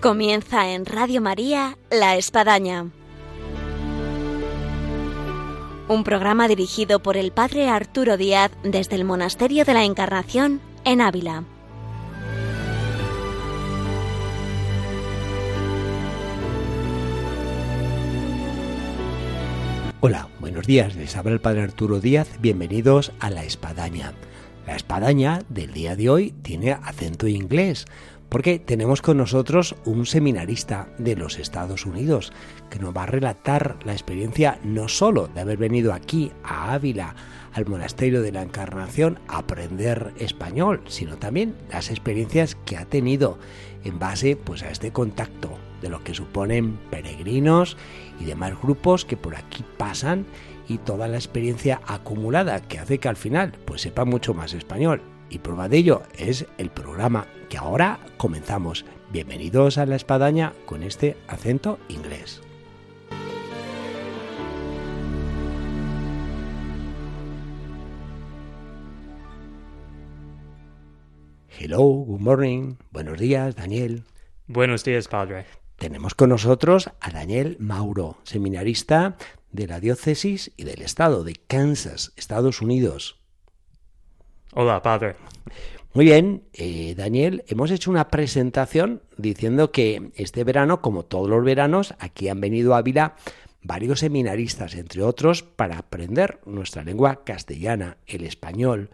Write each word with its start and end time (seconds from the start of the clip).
Comienza 0.00 0.72
en 0.72 0.86
Radio 0.86 1.20
María 1.20 1.76
La 1.90 2.16
Espadaña. 2.16 2.86
Un 5.88 6.04
programa 6.04 6.48
dirigido 6.48 7.02
por 7.02 7.18
el 7.18 7.32
Padre 7.32 7.68
Arturo 7.68 8.16
Díaz 8.16 8.50
desde 8.62 8.96
el 8.96 9.04
Monasterio 9.04 9.66
de 9.66 9.74
la 9.74 9.84
Encarnación 9.84 10.62
en 10.86 11.02
Ávila. 11.02 11.44
Hola, 20.00 20.30
buenos 20.40 20.66
días, 20.66 20.96
les 20.96 21.14
habla 21.14 21.32
el 21.32 21.42
Padre 21.42 21.60
Arturo 21.60 22.00
Díaz, 22.00 22.40
bienvenidos 22.40 23.12
a 23.20 23.28
La 23.28 23.44
Espadaña. 23.44 24.14
La 24.66 24.76
Espadaña 24.76 25.42
del 25.50 25.74
día 25.74 25.94
de 25.94 26.08
hoy 26.08 26.30
tiene 26.42 26.72
acento 26.72 27.26
inglés, 27.26 27.84
porque 28.30 28.58
tenemos 28.58 29.02
con 29.02 29.18
nosotros 29.18 29.74
un 29.84 30.06
seminarista 30.06 30.88
de 30.98 31.16
los 31.16 31.38
Estados 31.38 31.84
Unidos 31.84 32.32
que 32.70 32.78
nos 32.78 32.96
va 32.96 33.02
a 33.02 33.06
relatar 33.06 33.76
la 33.84 33.92
experiencia 33.92 34.58
no 34.64 34.88
solo 34.88 35.26
de 35.26 35.40
haber 35.40 35.58
venido 35.58 35.92
aquí 35.92 36.32
a 36.42 36.72
Ávila, 36.72 37.14
al 37.52 37.66
monasterio 37.66 38.22
de 38.22 38.32
la 38.32 38.42
Encarnación, 38.42 39.18
a 39.26 39.38
aprender 39.38 40.14
español, 40.18 40.80
sino 40.86 41.16
también 41.16 41.56
las 41.70 41.90
experiencias 41.90 42.54
que 42.64 42.76
ha 42.76 42.84
tenido 42.84 43.38
en 43.84 43.98
base 43.98 44.36
pues 44.36 44.62
a 44.62 44.70
este 44.70 44.92
contacto 44.92 45.58
de 45.82 45.88
lo 45.88 46.04
que 46.04 46.14
suponen 46.14 46.78
peregrinos 46.90 47.76
y 48.20 48.24
demás 48.26 48.52
grupos 48.60 49.04
que 49.04 49.16
por 49.16 49.34
aquí 49.34 49.64
pasan 49.76 50.26
y 50.68 50.78
toda 50.78 51.08
la 51.08 51.16
experiencia 51.16 51.80
acumulada 51.86 52.60
que 52.60 52.78
hace 52.78 52.98
que 52.98 53.08
al 53.08 53.16
final 53.16 53.52
pues 53.64 53.80
sepa 53.80 54.04
mucho 54.04 54.34
más 54.34 54.54
español. 54.54 55.02
Y 55.30 55.38
prueba 55.38 55.68
de 55.68 55.78
ello 55.78 56.02
es 56.18 56.44
el 56.58 56.70
programa 56.70 57.26
que 57.48 57.56
ahora 57.56 58.00
comenzamos. 58.16 58.84
Bienvenidos 59.12 59.78
a 59.78 59.86
la 59.86 59.94
espadaña 59.94 60.52
con 60.66 60.82
este 60.82 61.16
acento 61.28 61.78
inglés. 61.88 62.42
Hello, 71.48 71.82
good 71.82 72.20
morning. 72.20 72.74
Buenos 72.90 73.18
días, 73.20 73.54
Daniel. 73.54 74.04
Buenos 74.48 74.82
días, 74.82 75.06
padre. 75.06 75.46
Tenemos 75.76 76.14
con 76.14 76.30
nosotros 76.30 76.90
a 77.00 77.10
Daniel 77.10 77.56
Mauro, 77.60 78.18
seminarista 78.24 79.16
de 79.52 79.68
la 79.68 79.78
diócesis 79.78 80.52
y 80.56 80.64
del 80.64 80.82
estado 80.82 81.22
de 81.22 81.34
Kansas, 81.34 82.12
Estados 82.16 82.60
Unidos. 82.60 83.19
Hola, 84.52 84.82
padre. 84.82 85.14
Muy 85.92 86.04
bien, 86.04 86.44
eh, 86.52 86.94
Daniel, 86.96 87.44
hemos 87.48 87.70
hecho 87.70 87.90
una 87.90 88.08
presentación 88.08 89.02
diciendo 89.16 89.70
que 89.70 90.10
este 90.14 90.44
verano, 90.44 90.80
como 90.80 91.04
todos 91.04 91.28
los 91.28 91.44
veranos, 91.44 91.94
aquí 91.98 92.28
han 92.28 92.40
venido 92.40 92.74
a 92.74 92.78
Ávila 92.78 93.16
varios 93.62 94.00
seminaristas, 94.00 94.74
entre 94.74 95.02
otros, 95.02 95.42
para 95.42 95.78
aprender 95.78 96.40
nuestra 96.46 96.82
lengua 96.82 97.22
castellana, 97.24 97.98
el 98.06 98.24
español. 98.24 98.90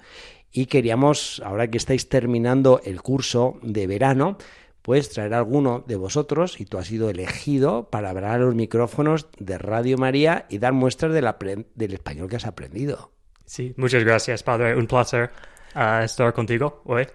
Y 0.52 0.66
queríamos, 0.66 1.42
ahora 1.44 1.70
que 1.70 1.78
estáis 1.78 2.08
terminando 2.08 2.80
el 2.84 3.00
curso 3.02 3.58
de 3.62 3.86
verano, 3.86 4.38
pues 4.82 5.10
traer 5.10 5.34
a 5.34 5.38
alguno 5.38 5.84
de 5.86 5.96
vosotros, 5.96 6.60
y 6.60 6.64
tú 6.66 6.78
has 6.78 6.86
sido 6.86 7.10
elegido 7.10 7.90
para 7.90 8.10
hablar 8.10 8.32
a 8.32 8.44
los 8.44 8.54
micrófonos 8.54 9.28
de 9.38 9.58
Radio 9.58 9.98
María 9.98 10.46
y 10.48 10.58
dar 10.58 10.72
muestras 10.72 11.12
del, 11.12 11.66
del 11.74 11.92
español 11.92 12.28
que 12.28 12.36
has 12.36 12.46
aprendido. 12.46 13.15
Sí, 13.46 13.72
muchas 13.76 14.04
gracias, 14.04 14.42
Padre. 14.42 14.76
Un 14.76 14.86
placer 14.86 15.30
uh, 15.74 16.02
estar 16.02 16.32
contigo 16.34 16.82
hoy. 16.84 17.06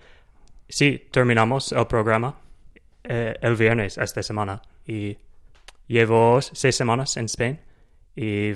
Sí, 0.68 1.08
terminamos 1.12 1.74
el 1.74 1.86
programa 1.86 2.40
eh, 3.04 3.36
el 3.42 3.56
viernes 3.56 3.98
esta 3.98 4.24
semana 4.24 4.62
y 4.88 5.18
llevo 5.88 6.42
seis 6.42 6.76
semanas 6.76 7.18
en 7.18 7.26
España 7.26 7.60
y 8.16 8.54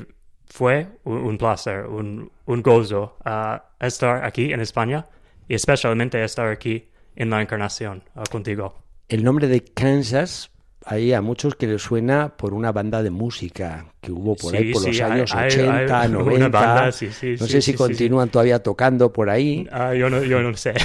fue 0.48 0.88
un, 1.04 1.18
un 1.18 1.38
placer, 1.38 1.86
un, 1.86 2.32
un 2.46 2.62
gozo 2.62 3.18
uh, 3.26 3.86
estar 3.86 4.24
aquí 4.24 4.54
en 4.54 4.62
España 4.62 5.06
y 5.48 5.56
especialmente 5.56 6.24
estar 6.24 6.48
aquí 6.48 6.90
en 7.18 7.30
la 7.30 7.42
Encarnación 7.42 8.04
uh, 8.16 8.24
contigo. 8.32 8.82
El 9.10 9.24
nombre 9.24 9.48
de 9.48 9.64
Kansas 9.66 10.50
hay 10.88 11.14
a 11.14 11.22
muchos 11.22 11.56
que 11.56 11.66
les 11.66 11.82
suena 11.82 12.38
por 12.38 12.54
una 12.54 12.72
banda 12.72 13.02
de 13.02 13.10
música 13.10 13.88
que 14.00 14.12
hubo 14.12 14.36
por 14.36 14.56
ahí 14.56 14.72
por 14.72 14.84
sí, 14.84 14.90
los 14.90 15.02
años 15.02 15.34
hay, 15.34 15.48
80, 15.48 16.02
hay 16.02 16.10
90. 16.12 16.50
Banda, 16.50 16.92
sí, 16.92 17.10
no 17.40 17.48
sé 17.48 17.60
si 17.60 17.74
continúan 17.74 18.30
todavía 18.30 18.62
tocando 18.62 19.12
por 19.12 19.32
ahí. 19.32 19.68
Uh, 19.72 19.96
yo, 19.96 20.12
no, 20.12 20.24
yo 20.24 20.42
no 20.44 20.56
sé. 20.56 20.74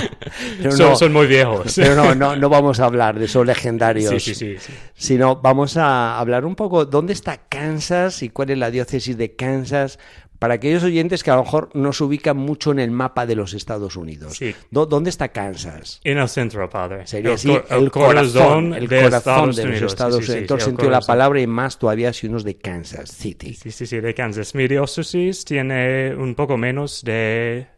Pero 0.58 0.72
son, 0.72 0.90
no, 0.90 0.96
son, 0.96 1.12
muy 1.14 1.26
viejos. 1.26 1.72
Pero 1.74 1.94
no, 1.94 2.14
no, 2.14 2.36
no 2.36 2.48
vamos 2.50 2.78
a 2.80 2.84
hablar 2.84 3.18
de 3.18 3.24
esos 3.24 3.46
legendarios. 3.46 4.22
Sí, 4.22 4.34
sí, 4.34 4.58
sí, 4.58 4.72
sino 4.92 5.36
vamos 5.36 5.78
a 5.78 6.18
hablar 6.18 6.44
un 6.44 6.54
poco 6.54 6.84
dónde 6.84 7.14
está 7.14 7.38
Kansas 7.48 8.22
y 8.22 8.28
cuál 8.28 8.50
es 8.50 8.58
la 8.58 8.70
diócesis 8.70 9.16
de 9.16 9.34
Kansas 9.34 9.98
para 10.42 10.54
aquellos 10.54 10.82
oyentes 10.82 11.22
que 11.22 11.30
a 11.30 11.36
lo 11.36 11.44
mejor 11.44 11.70
no 11.72 11.92
se 11.94 12.04
ubican 12.04 12.36
mucho 12.36 12.72
en 12.72 12.80
el 12.80 12.90
mapa 12.90 13.24
de 13.24 13.34
los 13.34 13.54
Estados 13.54 13.96
Unidos. 13.96 14.36
Sí. 14.36 14.54
¿Dónde 14.70 15.08
está 15.08 15.28
Kansas? 15.28 16.00
En 16.04 16.18
el 16.18 16.28
centro, 16.28 16.68
padre. 16.68 17.06
Sería 17.06 17.30
el, 17.30 17.34
así, 17.36 17.48
cor 17.48 17.64
el, 17.70 17.90
corazón, 17.90 18.74
el 18.74 18.88
de 18.88 19.02
corazón 19.02 19.50
Estados 19.50 19.56
de 19.56 19.62
los 19.62 19.70
Unidos. 19.72 19.92
Estados 19.92 20.16
Sí, 20.18 20.22
sí, 20.26 20.32
Unidos. 20.32 20.34
sí, 20.34 20.38
en 20.42 20.46
todo 20.48 20.58
el 20.58 20.64
sentido 20.64 20.84
de 20.86 20.90
la 20.90 20.96
corazón. 20.98 21.12
palabra 21.12 21.40
y 21.40 21.46
más 21.46 21.78
todavía 21.78 22.12
si 22.12 22.26
uno 22.26 22.36
es 22.38 22.44
de 22.44 22.56
Kansas 22.58 23.10
City. 23.10 23.54
Sí, 23.54 23.70
sí, 23.70 23.86
sí, 23.86 24.00
de 24.00 24.14
Kansas. 24.14 24.54
Mi 24.54 24.68
diócesis 24.68 25.44
tiene 25.44 26.14
un 26.14 26.34
poco 26.34 26.56
menos 26.56 27.02
de 27.04 27.68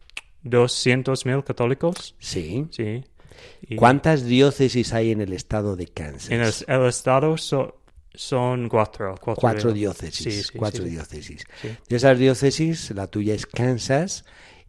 200.000 0.45 1.45
católicos. 1.45 2.15
Sí. 2.19 2.67
Sí. 2.71 3.05
Y 3.69 3.77
¿Cuántas 3.77 4.25
diócesis 4.25 4.93
hay 4.93 5.11
en 5.11 5.21
el 5.21 5.33
estado 5.33 5.77
de 5.77 5.87
Kansas? 5.87 6.31
En 6.31 6.41
el, 6.41 6.53
el 6.67 6.87
estado 6.89 7.37
so- 7.37 7.81
son 8.15 8.69
cuatro. 8.69 9.15
Cuatro, 9.21 9.73
diócesis. 9.73 10.17
Sí, 10.35 10.43
sí, 10.43 10.59
cuatro 10.59 10.85
sí. 10.85 10.91
diócesis. 10.91 11.45
De 11.89 11.97
esas 11.97 12.19
diócesis, 12.19 12.91
la 12.93 13.07
tuya 13.09 13.35
es 13.35 13.47
Kansas 13.47 14.25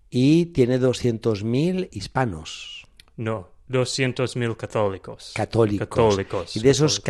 y 0.09 0.47
tiene 0.47 0.79
200.000 0.79 1.89
hispanos. 1.91 2.87
No, 3.17 3.49
200.000 3.69 4.57
católicos. 4.57 5.31
Católicos. 5.35 5.87
Católicos. 5.87 6.55
Y 6.55 6.59
de 6.59 6.69
esos 6.69 6.99
católicos. 6.99 7.03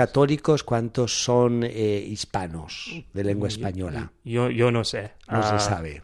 católicos, 0.62 0.64
¿cuántos 0.64 1.24
son 1.24 1.64
eh, 1.64 2.06
hispanos 2.08 2.92
de 3.14 3.24
lengua 3.24 3.48
española? 3.48 4.12
Yo, 4.24 4.50
yo 4.50 4.72
no 4.72 4.84
sé. 4.84 5.14
No 5.28 5.40
Ah, 5.40 5.58
se 5.60 5.66
sabe. 5.66 6.04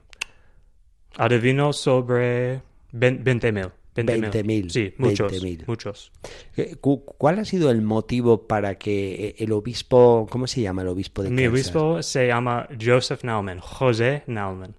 Adivino 1.17 1.73
sobre 1.73 2.61
20.000. 2.93 3.71
20.000. 3.95 4.31
20.000, 4.31 4.69
Sí, 4.69 4.93
muchos. 4.97 5.31
20.000. 5.31 5.63
Muchos. 5.67 6.11
Eh, 6.55 6.75
cu- 6.79 7.03
¿Cuál 7.05 7.39
ha 7.39 7.45
sido 7.45 7.69
el 7.71 7.81
motivo 7.81 8.47
para 8.47 8.75
que 8.75 9.27
eh, 9.27 9.35
el 9.39 9.51
obispo, 9.51 10.27
¿cómo 10.29 10.47
se 10.47 10.61
llama 10.61 10.81
el 10.83 10.87
obispo 10.87 11.23
de 11.23 11.29
Mi 11.29 11.43
Kansas? 11.43 11.51
obispo 11.75 12.01
se 12.03 12.27
llama 12.27 12.67
Joseph 12.81 13.23
Nauman. 13.23 13.59
José 13.59 14.23
Nauman. 14.27 14.75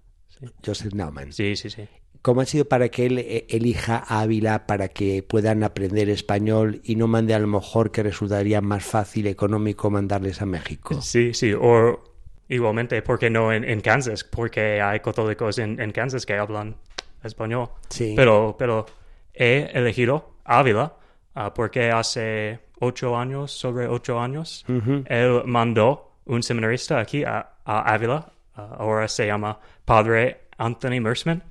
Joseph 0.65 0.93
Naumann. 0.95 1.33
Sí, 1.33 1.55
sí, 1.56 1.71
sí. 1.71 1.83
¿Cómo 2.23 2.41
ha 2.41 2.47
sido 2.47 2.65
para 2.67 2.89
que 2.89 3.06
él 3.06 3.19
eh, 3.19 3.47
elija 3.50 3.99
Ávila 3.99 4.67
para 4.67 4.89
que 4.89 5.23
puedan 5.23 5.62
aprender 5.65 6.09
español 6.09 6.81
y 6.84 6.94
no 6.97 7.06
mande 7.09 7.34
a 7.34 7.39
lo 7.39 7.49
mejor 7.49 7.91
que 7.91 8.03
resultaría 8.03 8.61
más 8.61 8.84
fácil 8.84 9.27
económico 9.27 9.91
mandarles 9.91 10.41
a 10.41 10.47
México? 10.47 11.00
Sí, 11.03 11.34
sí, 11.34 11.53
o 11.53 12.03
igualmente, 12.49 13.03
¿por 13.03 13.19
qué 13.19 13.29
no 13.31 13.53
en, 13.53 13.65
en 13.65 13.81
Kansas? 13.81 14.25
Porque 14.25 14.81
hay 14.81 15.00
católicos 15.00 15.59
en, 15.59 15.81
en 15.81 15.91
Kansas 15.93 16.25
que 16.27 16.34
hablan 16.34 16.77
español. 17.25 17.69
Sí. 17.89 18.15
Pero, 18.17 18.55
pero 18.59 18.87
he 19.34 19.70
elegido 19.72 20.34
Ávila 20.44 20.97
ah, 21.34 21.54
porque 21.54 21.91
hace 21.91 22.60
ocho 22.81 23.16
años, 23.16 23.53
sobre 23.53 23.87
ocho 23.87 24.20
años, 24.20 24.65
él 25.06 25.43
mandó 25.47 26.16
un 26.25 26.43
seminarista 26.43 26.98
aquí 26.98 27.25
a, 27.25 27.54
a 27.65 27.94
Ávila, 27.94 28.32
ah, 28.56 28.76
ahora 28.78 29.09
se 29.09 29.26
llama 29.26 29.59
Padre 29.84 30.48
Anthony 30.59 31.00
Mersman, 31.00 31.43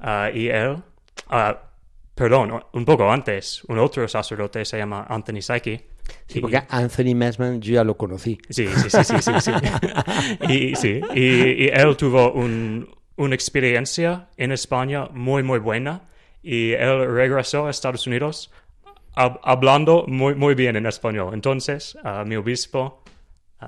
ah, 0.00 0.30
y 0.32 0.48
él, 0.48 0.82
perdón, 2.14 2.62
un 2.72 2.84
poco 2.84 3.10
antes, 3.10 3.62
un 3.64 3.78
otro 3.78 4.08
sacerdote 4.08 4.64
se 4.64 4.78
llama 4.78 5.06
Anthony 5.08 5.42
Psyche. 5.42 5.86
Sí, 6.26 6.40
porque 6.40 6.62
Anthony 6.70 7.14
Messman 7.14 7.60
yo 7.60 7.74
ya 7.74 7.84
lo 7.84 7.94
conocí. 7.94 8.38
Sí, 8.48 8.66
sí, 8.66 8.88
sí, 8.88 9.04
sí, 9.04 9.14
sí, 9.20 9.32
sí. 9.40 9.52
y, 10.48 10.74
sí, 10.74 11.02
y, 11.14 11.64
y 11.64 11.68
él 11.68 11.98
tuvo 11.98 12.32
un, 12.32 12.88
una 13.16 13.34
experiencia 13.34 14.28
en 14.38 14.52
España 14.52 15.08
muy, 15.12 15.42
muy 15.42 15.58
buena 15.58 16.08
y 16.42 16.72
él 16.72 17.06
regresó 17.12 17.66
a 17.66 17.70
Estados 17.70 18.06
Unidos 18.06 18.50
hab- 19.16 19.40
hablando 19.42 20.04
muy, 20.06 20.34
muy 20.34 20.54
bien 20.54 20.76
en 20.76 20.86
español. 20.86 21.34
Entonces, 21.34 21.96
a 22.04 22.24
mi 22.24 22.36
obispo 22.36 23.02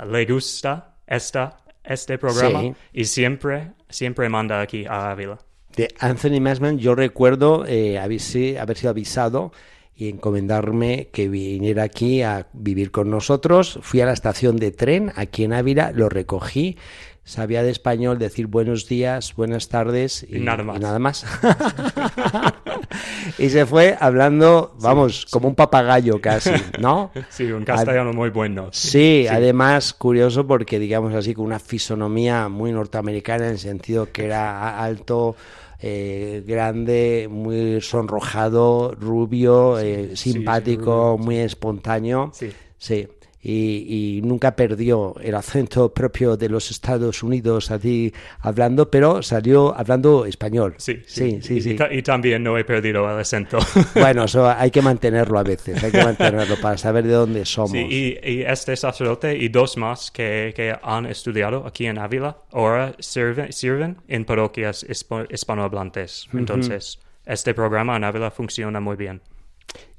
le 0.09 0.25
gusta 0.27 0.97
esta, 1.07 1.59
este 1.83 2.19
programa 2.19 2.61
Sí. 2.61 2.73
y 2.93 3.05
siempre, 3.05 3.73
siempre 3.89 4.29
manda 4.29 4.61
aquí 4.61 4.85
a 4.87 5.11
Ávila. 5.11 5.39
De 5.77 5.89
Anthony 5.99 6.41
Messman 6.41 6.79
yo 6.79 6.95
recuerdo 6.95 7.65
eh, 7.67 7.99
si- 8.19 8.57
haber 8.57 8.77
sido 8.77 8.91
avisado 8.91 9.53
y 9.95 10.09
encomendarme 10.09 11.09
que 11.13 11.29
viniera 11.29 11.83
aquí 11.83 12.23
a 12.23 12.47
vivir 12.55 12.91
con 12.91 13.11
nosotros. 13.11 13.79
Fui 13.83 14.01
a 14.01 14.07
la 14.07 14.13
estación 14.13 14.57
de 14.57 14.71
tren 14.73 15.13
aquí 15.17 15.45
en 15.45 15.53
Ávila, 15.53 15.93
lo 15.93 16.09
recogí, 16.09 16.79
sabía 17.25 17.63
de 17.63 17.71
español 17.71 18.19
decir 18.19 18.47
buenos 18.47 18.89
días, 18.89 19.35
buenas 19.37 19.69
tardes 19.69 20.27
y, 20.29 20.39
Y 20.39 20.41
nada 20.41 20.63
más. 20.63 20.77
y 20.77 20.81
nada 20.81 20.99
más. 20.99 21.27
y 23.39 23.49
se 23.51 23.67
fue 23.67 23.97
hablando, 23.99 24.75
vamos, 24.81 25.27
como 25.31 25.49
un 25.49 25.55
papagayo 25.55 26.21
casi, 26.21 26.51
¿no? 26.79 27.11
Sí, 27.31 27.51
un 27.53 27.65
castellano 27.65 28.13
muy 28.13 28.31
bueno. 28.31 28.69
Sí, 28.73 29.27
además 29.29 29.95
curioso 29.95 30.47
porque, 30.47 30.79
digamos 30.79 31.15
así, 31.15 31.35
con 31.35 31.47
una 31.47 31.59
fisonomía 31.59 32.49
muy 32.49 32.73
norteamericana 32.73 33.47
en 33.47 33.53
el 33.53 33.59
sentido 33.59 34.11
que 34.11 34.25
era 34.25 34.83
alto, 34.83 35.37
eh, 35.81 36.43
grande, 36.47 37.29
muy 37.31 37.81
sonrojado, 37.81 38.95
rubio, 38.99 39.79
eh, 39.79 40.17
simpático, 40.17 41.17
muy 41.19 41.39
espontáneo. 41.39 42.31
Sí. 42.35 42.51
Sí 42.79 43.07
y, 43.43 44.19
y, 44.19 44.23
nunca 44.23 44.55
perdió 44.55 45.15
el 45.23 45.35
acento 45.35 45.95
propio 45.95 46.37
de 46.37 46.51
los 46.51 46.71
Estados 46.71 47.23
Unidos 47.23 47.71
así 47.71 48.13
hablando, 48.41 48.91
pero 48.91 49.23
salió 49.23 49.75
hablando 49.75 50.27
español. 50.27 50.75
Sí, 50.77 51.03
sí, 51.07 51.41
sí. 51.41 51.61
sí, 51.63 51.77
y, 51.91 51.99
y, 51.99 52.03
también 52.03 52.43
no 52.43 52.59
he 52.59 52.65
perdido 52.65 53.11
el 53.11 53.19
acento. 53.19 53.59
Bueno, 53.95 54.25
eso 54.25 54.49
hay 54.49 54.71
que 54.71 54.83
mantenerlo 54.83 55.39
a 55.39 55.43
veces, 55.43 55.83
hay 55.83 55.91
que 55.91 56.05
mantenerlo 56.05 56.57
para 56.61 56.77
saber 56.77 57.05
de 57.05 57.13
dónde 57.13 57.45
somos. 57.45 57.73
Sí, 57.73 57.87
y, 58.23 58.31
y 58.31 58.43
este 58.43 58.77
sacerdote 58.77 59.37
y 59.37 59.49
dos 59.49 59.77
más 59.77 60.11
que, 60.11 60.53
que, 60.55 60.77
han 60.83 61.07
estudiado 61.07 61.67
aquí 61.67 61.87
en 61.87 61.99
Ávila 61.99 62.39
ahora 62.53 62.95
sirven, 62.99 63.53
sirven 63.53 63.97
en 64.09 64.25
parroquias 64.25 64.87
hispanohablantes. 65.31 66.29
Entonces, 66.33 66.99
uh 66.99 67.01
-huh. 67.01 67.33
este 67.33 67.55
programa 67.55 67.97
en 67.97 68.05
Ávila 68.05 68.31
funciona 68.31 68.81
muy 68.81 68.97
bien. 68.97 69.23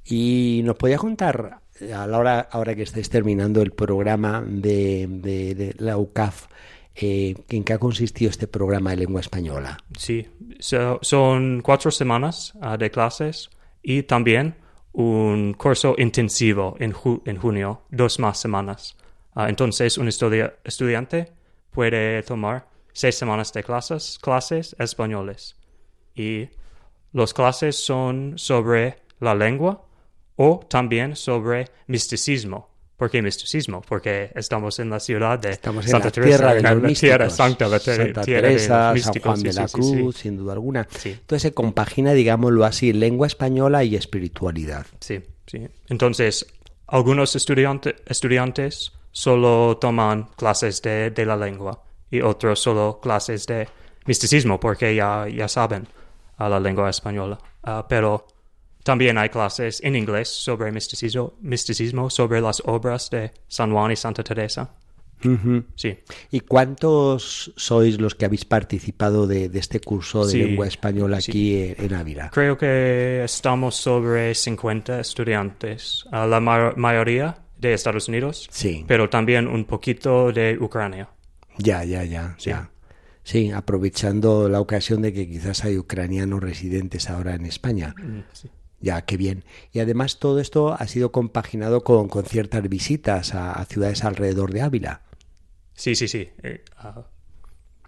¿Y 0.06 0.62
nos 0.64 0.76
podía 0.76 0.98
contar 0.98 1.61
a 1.94 2.08
la 2.08 2.18
hora, 2.18 2.50
ahora 2.52 2.76
que 2.76 2.84
estáis 2.84 3.10
terminando 3.10 3.62
el 3.62 3.72
programa 3.72 4.44
de, 4.46 5.08
de, 5.10 5.56
de 5.56 5.76
la 5.78 5.98
UCAF, 5.98 6.48
eh, 6.96 7.36
¿en 7.50 7.64
qué 7.64 7.74
ha 7.74 7.80
consistido 7.80 8.30
este 8.30 8.48
programa 8.48 8.92
de 8.92 8.98
lengua 8.98 9.22
española? 9.22 9.78
Sí, 9.98 10.28
so, 10.60 11.00
son 11.02 11.62
cuatro 11.62 11.90
semanas 11.92 12.54
uh, 12.56 12.78
de 12.78 12.92
clases 12.92 13.50
y 13.82 14.04
también 14.04 14.56
un 14.94 15.54
curso 15.54 15.96
intensivo 15.98 16.76
en, 16.80 16.92
ju 16.92 17.22
en 17.26 17.38
junio, 17.38 17.84
dos 17.90 18.20
más 18.20 18.40
semanas. 18.40 18.96
Uh, 19.36 19.44
entonces, 19.44 19.98
un 19.98 20.08
estudi 20.08 20.42
estudiante 20.64 21.32
puede 21.72 22.22
tomar 22.24 22.68
seis 22.92 23.16
semanas 23.16 23.54
de 23.54 23.64
clases, 23.64 24.20
clases 24.22 24.76
españoles. 24.78 25.56
Y 26.14 26.50
las 27.14 27.34
clases 27.34 27.78
son 27.78 28.38
sobre 28.38 28.98
la 29.20 29.34
lengua, 29.34 29.86
o 30.36 30.60
también 30.70 31.16
sobre 31.16 31.68
misticismo. 31.88 32.70
¿Por 32.98 33.10
qué 33.10 33.22
misticismo? 33.24 33.82
Porque 33.82 34.32
estamos 34.36 34.78
en 34.80 34.92
la 34.92 35.00
ciudad 35.00 35.40
de 35.40 35.50
estamos 35.50 35.86
Santa 35.86 35.98
en 35.98 36.04
la 36.04 36.12
Teresa, 36.12 36.38
tierra 36.38 36.54
de 36.54 36.62
los 36.62 36.84
la 36.84 36.94
tierra 36.94 37.30
santa, 37.32 37.68
la 37.68 37.80
Santa 37.80 38.22
tierra 38.22 38.48
Teresa, 38.50 38.90
de 38.90 38.94
los 38.94 39.04
San 39.04 39.20
Juan 39.22 39.42
de 39.42 39.54
la 39.54 39.68
sí, 39.68 39.74
Cruz, 39.74 40.16
sí, 40.16 40.22
sin 40.22 40.38
duda 40.38 40.54
alguna. 40.54 40.88
Entonces 41.04 41.42
se 41.42 41.54
compagina, 41.54 42.14
digámoslo 42.14 42.64
así, 42.64 42.94
lengua 42.94 43.26
española 43.26 43.84
y 43.84 43.96
espiritualidad. 43.96 44.86
Sí, 45.00 45.20
sí. 45.48 45.68
Entonces, 45.90 46.46
algunos 46.86 47.36
estudiante, 47.36 47.96
estudiantes 48.06 48.92
solo 49.12 49.78
toman 49.78 50.30
clases 50.36 50.82
de, 50.84 51.10
de, 51.10 51.26
la 51.26 51.36
lengua 51.36 51.84
y 52.12 52.22
otros 52.22 52.60
solo 52.60 53.00
clases 53.02 53.48
de 53.48 53.68
misticismo 54.06 54.60
porque 54.60 54.94
ya, 54.94 55.28
ya 55.28 55.48
saben 55.48 55.88
a 56.38 56.50
la 56.50 56.60
lengua 56.60 56.90
española. 56.90 57.38
Uh, 57.64 57.84
pero 57.88 58.28
también 58.84 59.18
hay 59.18 59.30
clases 59.30 59.82
en 59.84 59.96
inglés 59.96 60.30
sobre 60.30 60.72
misticismo, 60.72 61.34
misticismo, 61.42 62.10
sobre 62.10 62.42
las 62.42 62.62
obras 62.66 63.10
de 63.10 63.32
San 63.48 63.72
Juan 63.72 63.92
y 63.92 63.96
Santa 63.96 64.24
Teresa. 64.24 64.76
Uh 65.24 65.28
-huh. 65.30 65.64
Sí. 65.76 66.00
¿Y 66.32 66.40
cuántos 66.40 67.54
sois 67.56 68.00
los 68.02 68.16
que 68.16 68.26
habéis 68.26 68.44
participado 68.46 69.28
de, 69.28 69.50
de 69.50 69.60
este 69.60 69.80
curso 69.80 70.26
de 70.26 70.32
Sí, 70.32 70.38
lengua 70.44 70.66
española 70.68 71.18
aquí 71.18 71.58
en, 71.62 71.76
en 71.78 71.94
Ávila? 71.94 72.32
Creo 72.34 72.58
que 72.58 73.24
estamos 73.24 73.76
sobre 73.76 74.34
50 74.34 75.00
estudiantes, 75.00 76.06
la 76.12 76.40
ma 76.40 76.74
mayoría 76.76 77.38
de 77.60 77.74
Estados 77.74 78.08
Unidos, 78.08 78.48
Sí. 78.52 78.84
pero 78.88 79.10
también 79.10 79.48
un 79.48 79.66
poquito 79.66 80.32
de 80.32 80.58
Ucrania. 80.60 81.08
Ya, 81.60 81.84
ya, 81.84 82.04
ya, 82.04 82.34
Sí. 82.40 82.50
ya. 82.50 82.72
Sí, 83.24 83.52
aprovechando 83.52 84.50
la 84.50 84.60
ocasión 84.60 85.04
de 85.04 85.14
que 85.14 85.28
quizás 85.28 85.64
hay 85.64 85.78
ucranianos 85.78 86.42
residentes 86.42 87.08
ahora 87.12 87.36
en 87.36 87.46
España. 87.46 87.94
Mm, 87.96 88.22
sí. 88.34 88.50
Ya, 88.82 89.04
qué 89.06 89.18
bien. 89.18 89.44
Y 89.72 89.80
además 89.80 90.20
todo 90.20 90.40
esto 90.40 90.74
ha 90.74 90.88
sido 90.88 91.12
compaginado 91.12 91.84
con, 91.84 92.10
con 92.10 92.26
ciertas 92.26 92.68
visitas 92.68 93.34
a, 93.36 93.54
a 93.54 93.66
ciudades 93.66 94.04
alrededor 94.04 94.52
de 94.52 94.62
Ávila. 94.62 95.02
Sí, 95.74 95.96
sí, 95.96 96.08
sí. 96.08 96.30
Eh, 96.44 96.64
ah, 96.78 97.04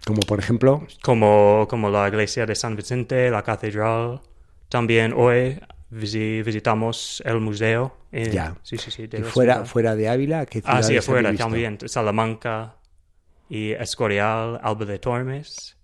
Como 0.06 0.20
por 0.22 0.38
ejemplo, 0.38 0.86
como, 1.02 1.66
como 1.68 1.88
la 1.90 2.08
iglesia 2.08 2.46
de 2.46 2.54
San 2.54 2.76
Vicente, 2.76 3.30
la 3.30 3.42
catedral. 3.42 4.20
También 4.68 5.12
hoy 5.16 5.60
visi- 5.90 6.42
visitamos 6.44 7.22
el 7.24 7.40
museo. 7.40 7.96
en- 8.12 8.32
Ya. 8.32 8.56
Sí, 8.62 8.78
sí, 8.78 8.90
sí. 8.90 9.06
de 9.06 9.18
y 9.20 9.22
fuera, 9.22 9.54
ciudad. 9.54 9.66
fuera 9.66 9.96
de 9.96 10.08
Ávila, 10.08 10.46
¿qué 10.46 10.62
Ah, 10.64 10.82
sí, 10.82 10.94
visto? 11.32 11.44
también. 11.44 11.78
Salamanca 11.86 12.76
y 13.48 13.72
Escorial, 13.72 14.60
Alba 14.62 14.84
de 14.86 14.98
Tormes. 14.98 15.76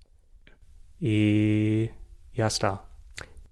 Y 1.00 1.86
ya 2.34 2.46
está. 2.46 2.84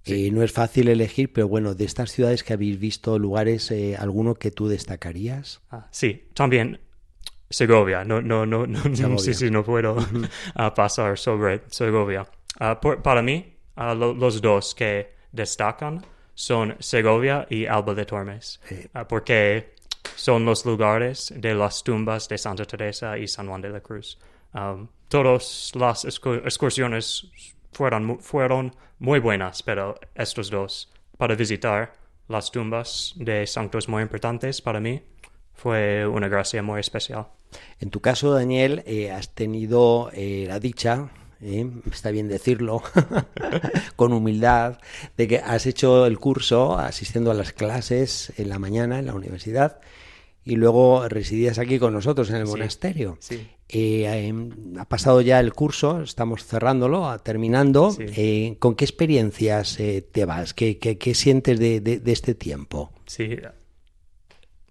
Eh, 0.09 0.31
no 0.31 0.43
es 0.43 0.53
fácil 0.53 0.89
elegir, 0.89 1.33
pero 1.33 1.49
bueno, 1.49 1.75
de 1.75 1.85
estas 1.85 2.11
ciudades 2.13 2.43
que 2.45 2.53
habéis 2.55 2.79
visto, 2.79 3.19
lugares, 3.19 3.71
eh, 3.71 3.97
¿alguno 3.99 4.35
que 4.35 4.51
tú 4.51 4.69
destacarías? 4.69 5.61
Ah, 5.71 5.87
sí, 5.91 6.29
también 6.35 6.81
Segovia. 7.51 8.05
No, 8.05 8.21
no, 8.21 8.45
no, 8.47 8.67
no, 8.67 8.83
Segovia. 8.95 9.19
sí, 9.19 9.35
sí, 9.35 9.51
no 9.51 9.65
puedo 9.65 9.97
ah, 10.55 10.75
pasar 10.75 11.19
sobre 11.19 11.63
Segovia. 11.69 12.27
Ah, 12.61 12.81
por- 12.81 13.03
para 13.03 13.23
mí, 13.23 13.55
ah, 13.77 13.95
lo- 13.95 14.15
los 14.15 14.41
dos 14.41 14.75
que 14.75 15.15
destacan 15.33 16.05
son 16.35 16.77
Segovia 16.79 17.47
y 17.51 17.67
Alba 17.67 17.95
de 17.95 18.05
Tormes. 18.05 18.61
Ah, 18.95 19.07
porque 19.09 19.75
son 20.15 20.45
los 20.45 20.65
lugares 20.65 21.33
de 21.37 21.55
las 21.55 21.83
tumbas 21.83 22.29
de 22.29 22.39
Santa 22.39 22.65
Teresa 22.65 23.19
y 23.19 23.27
San 23.29 23.49
Juan 23.49 23.61
de 23.61 23.71
la 23.71 23.81
Cruz. 23.81 24.19
Um, 24.55 24.89
todas 25.09 25.73
las 25.75 26.05
excu- 26.07 26.41
excursiones 26.45 27.27
fueron, 27.73 28.21
fueron 28.21 28.75
muy 28.99 29.21
buenas, 29.21 29.63
pero 29.63 29.99
estos 30.15 30.51
dos, 30.51 30.93
para 31.17 31.35
visitar 31.35 31.93
las 32.29 32.51
tumbas 32.51 33.15
de 33.17 33.47
santos 33.47 33.89
muy 33.89 34.03
importantes 34.03 34.61
para 34.61 34.81
mí, 34.81 35.03
fue 35.55 36.07
una 36.07 36.29
gracia 36.29 36.63
muy 36.63 36.81
especial. 36.81 37.27
En 37.81 37.91
tu 37.91 38.01
caso, 38.01 38.33
Daniel, 38.33 38.83
eh, 38.87 39.11
has 39.11 39.35
tenido 39.35 40.11
eh, 40.13 40.45
la 40.47 40.61
dicha, 40.61 41.09
eh, 41.41 41.69
está 41.91 42.11
bien 42.11 42.29
decirlo, 42.29 42.83
con 43.97 44.13
humildad, 44.13 44.79
de 45.17 45.29
que 45.29 45.39
has 45.39 45.67
hecho 45.67 46.07
el 46.07 46.19
curso 46.19 46.79
asistiendo 46.79 47.31
a 47.31 47.35
las 47.35 47.53
clases 47.53 48.33
en 48.37 48.49
la 48.49 48.59
mañana 48.59 48.99
en 48.99 49.07
la 49.07 49.15
universidad 49.15 49.81
y 50.51 50.57
luego 50.57 51.09
residías 51.09 51.59
aquí 51.59 51.79
con 51.79 51.93
nosotros 51.93 52.31
en 52.31 52.37
el 52.37 52.47
Sí, 52.47 52.51
monasterio. 52.53 53.17
sí. 53.21 53.35
Eh, 53.71 54.05
eh, 54.07 54.35
ha 54.79 54.89
pasado 54.89 55.21
ya 55.21 55.41
el 55.41 55.53
curso, 55.53 56.01
estamos 56.03 56.45
cerrándolo, 56.45 57.07
a- 57.09 57.19
terminando. 57.19 57.91
Sí. 57.93 58.05
Eh, 58.17 58.57
¿Con 58.59 58.75
qué 58.75 58.85
experiencias 58.87 59.77
te 60.11 60.25
vas? 60.25 60.55
¿Qué, 60.55 60.79
qué- 60.79 60.97
qué 60.97 61.15
sientes 61.15 61.59
de, 61.59 61.81
de- 61.81 61.99
de 62.01 62.13
este 62.13 62.35
tiempo? 62.35 62.91
Sí. 63.07 63.37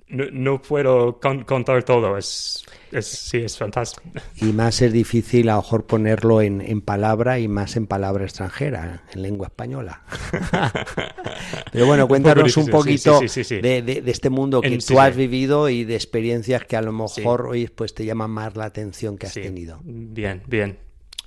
No, 0.10 0.24
no 0.32 0.62
puedo 0.62 1.20
con- 1.20 1.44
contar 1.44 1.84
todo, 1.84 2.18
es, 2.18 2.64
es, 2.94 3.06
sí, 3.08 3.40
es 3.40 3.58
fantástico. 3.58 4.04
Y 4.38 4.46
más 4.54 4.82
es 4.82 4.94
difícil 4.94 5.50
a 5.50 5.56
lo 5.56 5.62
mejor 5.62 5.86
ponerlo 5.86 6.42
en, 6.42 6.62
en 6.62 6.80
palabra 6.82 7.40
y 7.40 7.50
más 7.50 7.76
en 7.76 7.88
palabra 7.88 8.24
extranjera, 8.24 9.04
en 9.14 9.22
lengua 9.22 9.48
española. 9.48 10.04
Pero 11.72 11.86
bueno, 11.86 12.08
cuéntanos 12.08 12.56
un, 12.58 12.66
difícil, 12.66 12.72
poquito 12.72 13.20
sí, 13.28 13.44
sí. 13.44 13.60
De, 13.62 13.82
de- 13.82 14.02
de 14.02 14.12
este 14.12 14.30
mundo 14.30 14.62
que 14.62 14.68
En- 14.68 14.80
tú 14.80 15.00
has 15.00 15.16
vivido 15.16 15.70
y 15.70 15.84
de 15.84 15.96
experiencias 15.96 16.66
que 16.66 16.78
a 16.78 16.82
lo 16.82 16.92
mejor 16.92 17.48
hoy 17.48 17.68
pues 17.68 17.94
te 17.94 18.06
llaman 18.06 18.32
más 18.32 18.56
la 18.56 18.66
atención 18.66 19.18
que 19.18 19.28
has 19.28 19.34
tenido. 19.34 19.80
Bien, 19.84 20.42
bien. 20.48 20.80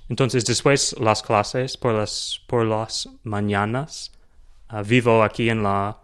Entonces, 0.09 0.45
después 0.45 0.95
las 0.99 1.21
clases 1.23 1.77
por 1.77 1.93
las, 1.93 2.41
por 2.47 2.65
las 2.65 3.07
mañanas, 3.23 4.11
ah, 4.67 4.81
vivo 4.83 5.23
aquí 5.23 5.49
en 5.49 5.63
la 5.63 6.00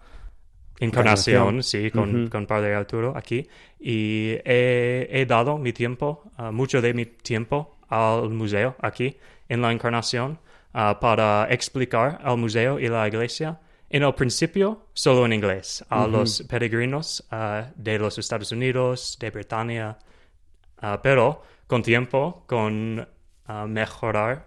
Encarnación, 0.80 1.64
sí, 1.64 1.90
con, 1.92 2.24
Ujú. 2.24 2.30
con 2.30 2.46
Padre 2.46 2.76
Arturo 2.76 3.14
aquí, 3.16 3.48
y 3.80 4.32
he, 4.46 5.08
he 5.12 5.26
dado 5.26 5.58
mi 5.58 5.74
tiempo, 5.74 6.24
ah, 6.38 6.52
mucho 6.52 6.82
de 6.82 6.94
mi 6.94 7.06
tiempo 7.06 7.78
al 7.90 8.30
museo 8.30 8.76
aquí 8.82 9.18
en 9.50 9.62
la 9.62 9.72
Encarnación 9.72 10.40
ah, 10.74 11.00
para 11.00 11.48
explicar 11.50 12.20
al 12.24 12.38
museo 12.38 12.80
y 12.80 12.88
la 12.88 13.08
iglesia. 13.08 13.60
En 13.90 14.04
el 14.04 14.14
principio, 14.14 14.88
solo 14.94 15.26
en 15.26 15.32
inglés, 15.34 15.84
a 15.90 16.06
los 16.08 16.44
peregrinos 16.44 17.26
ah, 17.32 17.68
de 17.76 17.98
los 17.98 18.18
Estados 18.18 18.52
Unidos, 18.52 19.18
de 19.20 19.32
Britania, 19.32 19.98
Ah, 20.80 21.00
pero 21.02 21.42
con 21.66 21.82
tiempo, 21.82 22.44
con 22.46 23.08
mejorar 23.68 24.46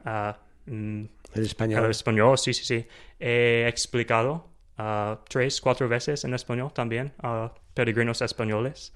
mm, 0.67 1.05
El 1.35 1.43
español. 1.45 1.85
el 1.87 1.91
español, 1.91 2.39
sí, 2.39 2.53
sí, 2.55 2.65
sí, 2.65 2.87
he 3.19 3.67
explicado 3.69 4.50
ah, 4.83 5.19
tres, 5.29 5.61
cuatro 5.61 5.89
veces 5.89 6.25
en 6.25 6.33
español 6.35 6.73
también 6.73 7.13
a 7.23 7.53
peregrinos 7.75 8.23
españoles. 8.23 8.93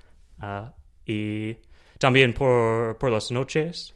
Y 1.07 1.57
también 1.99 2.33
por, 2.33 2.97
por 2.99 3.11
las 3.11 3.31
noches 3.31 3.95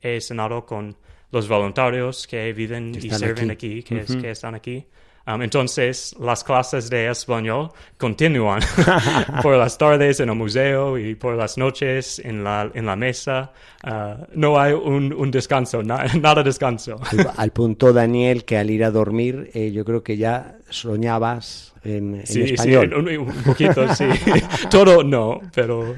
he 0.00 0.20
cenado 0.20 0.64
con 0.64 0.96
los 1.30 1.48
voluntarios 1.48 2.26
que 2.26 2.52
viven 2.52 2.92
Que 2.92 3.06
y 3.06 3.10
sirven 3.10 3.50
aquí. 3.50 3.80
aquí, 3.80 3.82
que, 3.82 4.00
es- 4.00 4.16
que 4.16 4.30
están 4.30 4.54
aquí. 4.54 4.86
Um, 5.30 5.42
entonces, 5.42 6.14
las 6.18 6.42
clases 6.42 6.88
de 6.88 7.10
español 7.10 7.70
continúan 7.98 8.60
por 9.42 9.56
las 9.58 9.76
tardes 9.76 10.20
en 10.20 10.30
el 10.30 10.34
museo 10.36 10.96
y 10.96 11.16
por 11.16 11.34
las 11.36 11.58
noches 11.58 12.18
en 12.24 12.42
la, 12.44 12.70
en 12.72 12.86
la 12.86 12.96
mesa. 12.96 13.52
Uh, 13.84 14.24
no 14.34 14.58
hay 14.58 14.72
un, 14.72 15.12
un 15.12 15.30
descanso, 15.30 15.82
na- 15.82 16.04
nada 16.20 16.42
descanso. 16.42 16.98
Al, 17.10 17.30
al 17.36 17.50
punto, 17.50 17.92
Daniel, 17.92 18.46
que 18.46 18.56
al 18.56 18.70
ir 18.70 18.82
a 18.84 18.90
dormir, 18.90 19.50
eh, 19.52 19.70
yo 19.70 19.84
creo 19.84 20.02
que 20.02 20.16
ya 20.16 20.56
soñabas 20.70 21.74
en, 21.84 22.14
en 22.16 22.26
Sí, 22.26 22.46
sí, 22.46 22.54
español. 22.54 22.94
un, 22.94 23.08
un 23.28 23.42
poquito, 23.42 23.94
sí. 23.94 24.06
Todo 24.70 25.04
no, 25.04 25.40
pero 25.54 25.94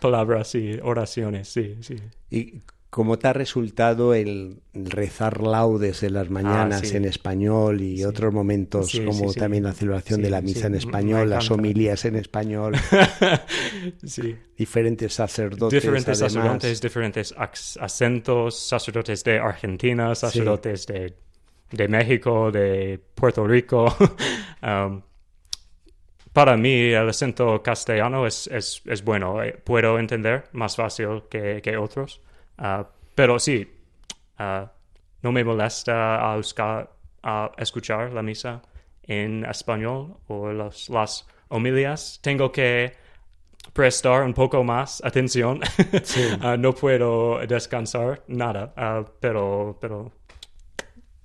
palabras 0.00 0.54
y 0.54 0.78
oraciones, 0.82 1.48
sí, 1.48 1.76
sí. 1.80 1.96
¿Y 2.30 2.54
cómo 2.90 3.18
te 3.18 3.28
ha 3.28 3.32
resultado 3.34 4.14
el 4.14 4.60
rezar 4.72 5.42
laudes 5.42 6.02
en 6.02 6.14
las 6.14 6.30
mañanas 6.30 6.80
Ah, 6.82 6.86
sí. 6.86 6.96
en 6.96 7.04
español 7.04 7.82
y 7.82 7.98
Sí. 7.98 8.04
otros 8.04 8.32
momentos 8.32 8.88
Sí, 8.90 9.04
como 9.04 9.32
también 9.34 9.64
la 9.64 9.72
celebración 9.74 10.22
de 10.22 10.30
la 10.30 10.40
misa 10.40 10.68
en 10.68 10.74
español, 10.74 11.28
las 11.28 11.50
homilías 11.50 12.04
en 12.06 12.16
español, 12.16 12.74
sí. 14.04 14.36
diferentes 14.56 15.12
sacerdotes 15.12 15.82
diferentes 15.82 16.22
además. 16.22 16.32
sacerdotes, 16.32 16.80
diferentes 16.80 17.36
ac- 17.36 17.78
acentos, 17.80 18.58
sacerdotes 18.58 19.22
de 19.24 19.38
Argentina, 19.38 20.14
sacerdotes 20.14 20.86
de, 20.86 21.14
de 21.70 21.88
México, 21.88 22.50
de 22.50 23.00
Puerto 23.14 23.46
Rico. 23.46 23.94
Um, 24.60 25.02
para 26.32 26.56
mí 26.56 26.90
el 26.90 27.08
acento 27.08 27.62
castellano 27.62 28.26
es, 28.26 28.48
es, 28.48 28.82
es 28.86 29.04
bueno, 29.04 29.40
eh, 29.40 29.52
puedo 29.64 30.00
entender 30.00 30.48
más 30.52 30.74
fácil 30.74 31.22
que, 31.30 31.60
que 31.62 31.76
otros, 31.76 32.20
Ah, 32.58 32.88
pero 33.14 33.38
sí, 33.38 33.66
ah, 34.38 34.72
no 35.22 35.32
me 35.32 35.44
molesta 35.44 36.32
a, 36.32 36.36
buscar- 36.36 36.90
a 37.22 37.52
escuchar 37.58 38.12
la 38.12 38.22
misa 38.22 38.62
en 39.02 39.44
español 39.44 40.16
o 40.28 40.52
las, 40.52 40.88
las 40.90 41.26
homilias. 41.48 42.20
Tengo 42.22 42.52
que 42.52 42.92
prestar 43.72 44.22
un 44.24 44.34
poco 44.34 44.64
más 44.64 45.02
atención. 45.04 45.60
Ah, 46.42 46.56
no 46.58 46.74
puedo 46.74 47.40
descansar 47.46 48.22
nada, 48.28 48.72
ah, 48.76 49.04
pero, 49.20 49.78
pero 49.80 50.12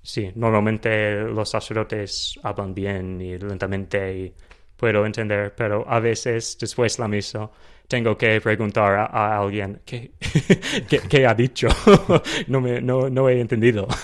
sí, 0.02 0.30
normalmente 0.34 1.22
los 1.22 1.50
sacerdotes 1.50 2.38
hablan 2.42 2.74
bien 2.74 3.20
y 3.20 3.38
lentamente 3.38 4.16
y 4.18 4.34
puedo 4.76 5.06
entender, 5.06 5.54
pero 5.54 5.84
a 5.88 6.00
veces 6.00 6.56
después 6.60 6.98
la 6.98 7.08
misa 7.08 7.50
tengo 7.88 8.16
que 8.16 8.40
preguntar 8.40 8.92
a, 8.94 9.04
a 9.06 9.38
alguien 9.40 9.80
¿qué, 9.84 10.12
qué, 10.88 11.00
qué 11.08 11.26
ha 11.26 11.34
dicho. 11.34 11.68
no, 12.48 12.60
me, 12.60 12.80
no, 12.80 13.08
no 13.10 13.28
he 13.28 13.40
entendido. 13.40 13.86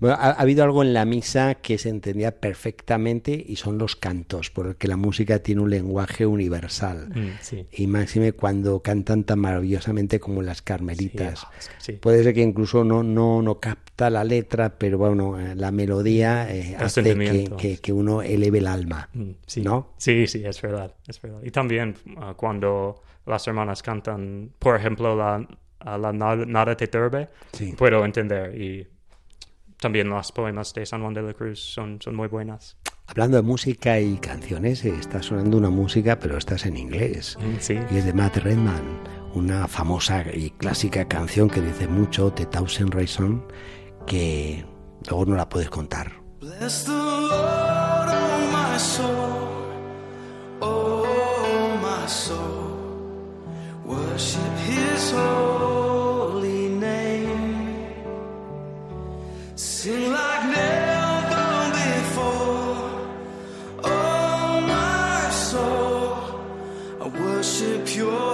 Bueno, 0.00 0.16
ha, 0.18 0.30
ha 0.30 0.32
habido 0.32 0.64
algo 0.64 0.82
en 0.82 0.92
la 0.92 1.04
misa 1.06 1.54
que 1.54 1.78
se 1.78 1.88
entendía 1.88 2.32
perfectamente 2.38 3.42
y 3.46 3.56
son 3.56 3.78
los 3.78 3.96
cantos, 3.96 4.50
porque 4.50 4.86
la 4.88 4.96
música 4.96 5.38
tiene 5.38 5.62
un 5.62 5.70
lenguaje 5.70 6.26
universal. 6.26 7.08
Mm, 7.14 7.28
sí. 7.40 7.66
Y 7.72 7.86
máxime 7.86 8.32
cuando 8.32 8.80
cantan 8.80 9.24
tan 9.24 9.38
maravillosamente 9.38 10.20
como 10.20 10.42
las 10.42 10.60
carmelitas. 10.60 11.40
Sí, 11.40 11.46
es 11.58 11.68
que 11.68 11.74
sí. 11.78 11.92
Puede 11.92 12.22
ser 12.22 12.34
que 12.34 12.42
incluso 12.42 12.84
no, 12.84 13.02
no, 13.02 13.40
no 13.40 13.60
capta 13.60 14.10
la 14.10 14.24
letra, 14.24 14.74
pero 14.78 14.98
bueno, 14.98 15.38
eh, 15.40 15.54
la 15.54 15.70
melodía 15.70 16.52
eh, 16.54 16.76
hace 16.78 17.02
que, 17.02 17.50
que- 17.56 17.78
que 17.78 17.92
uno 17.92 18.20
eleve 18.20 18.58
el 18.58 18.66
alma. 18.66 19.08
Mm, 19.14 19.30
sí. 19.46 19.62
¿No? 19.62 19.92
Sí, 19.96 20.26
sí, 20.26 20.42
es 20.44 20.60
verdad, 20.60 20.92
es 21.06 21.20
verdad. 21.20 21.40
Y 21.42 21.50
también 21.50 21.94
ah, 22.18 22.34
cuando 22.36 23.02
las 23.26 23.46
hermanas 23.46 23.82
cantan, 23.82 24.50
por 24.58 24.76
ejemplo, 24.76 25.16
la, 25.16 25.46
a 25.80 25.98
la 25.98 26.12
nada, 26.12 26.44
Nada 26.46 26.76
te 26.76 26.86
turbe, 26.88 27.28
Sí. 27.52 27.74
puedo 27.76 28.04
entender. 28.04 28.54
Y 28.60 28.86
también 29.78 30.08
las 30.10 30.32
poemas 30.32 30.72
de 30.74 30.86
San 30.86 31.02
Juan 31.02 31.12
de 31.14 31.22
la 31.22 31.34
Cruz 31.34 31.60
son, 31.60 32.00
son 32.00 32.14
muy 32.14 32.28
buenas. 32.28 32.76
Hablando 33.06 33.36
de 33.36 33.42
música 33.42 34.00
y 34.00 34.16
canciones, 34.16 34.82
eh, 34.86 34.94
está 34.98 35.22
sonando 35.22 35.58
una 35.58 35.68
música, 35.68 36.18
pero 36.18 36.38
estás 36.38 36.64
en 36.64 36.76
inglés. 36.78 37.36
Mm, 37.38 37.58
Sí. 37.60 37.78
Y 37.90 37.96
es 37.98 38.06
de 38.06 38.14
Matt 38.14 38.38
Redman, 38.38 39.02
una 39.34 39.68
famosa 39.68 40.24
y 40.32 40.50
clásica 40.52 41.06
canción 41.06 41.50
que 41.50 41.60
dice 41.60 41.86
mucho, 41.86 42.32
The 42.32 42.46
Thousand 42.46 42.94
Reasons, 42.94 43.42
que 44.06 44.64
luego 45.08 45.26
no 45.26 45.36
la 45.36 45.48
puedes 45.50 45.68
contar. 45.68 46.12
Bless 46.40 46.84
the 46.84 46.92
Lord, 46.92 48.08
oh 48.08 48.72
my 48.72 48.78
soul, 48.78 49.23
Worship 54.14 54.56
His 54.58 55.10
holy 55.10 56.68
name. 56.68 57.94
Sing 59.56 60.12
like 60.12 60.44
never 60.54 61.50
before, 61.80 62.76
oh 63.82 64.60
my 64.68 65.30
soul. 65.30 66.14
I 67.02 67.08
worship 67.08 67.96
Your 67.96 68.33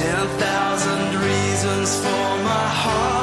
Ten 0.00 0.26
thousand 0.38 1.20
reasons 1.20 1.96
for 2.00 2.28
my 2.48 2.68
heart 2.82 3.19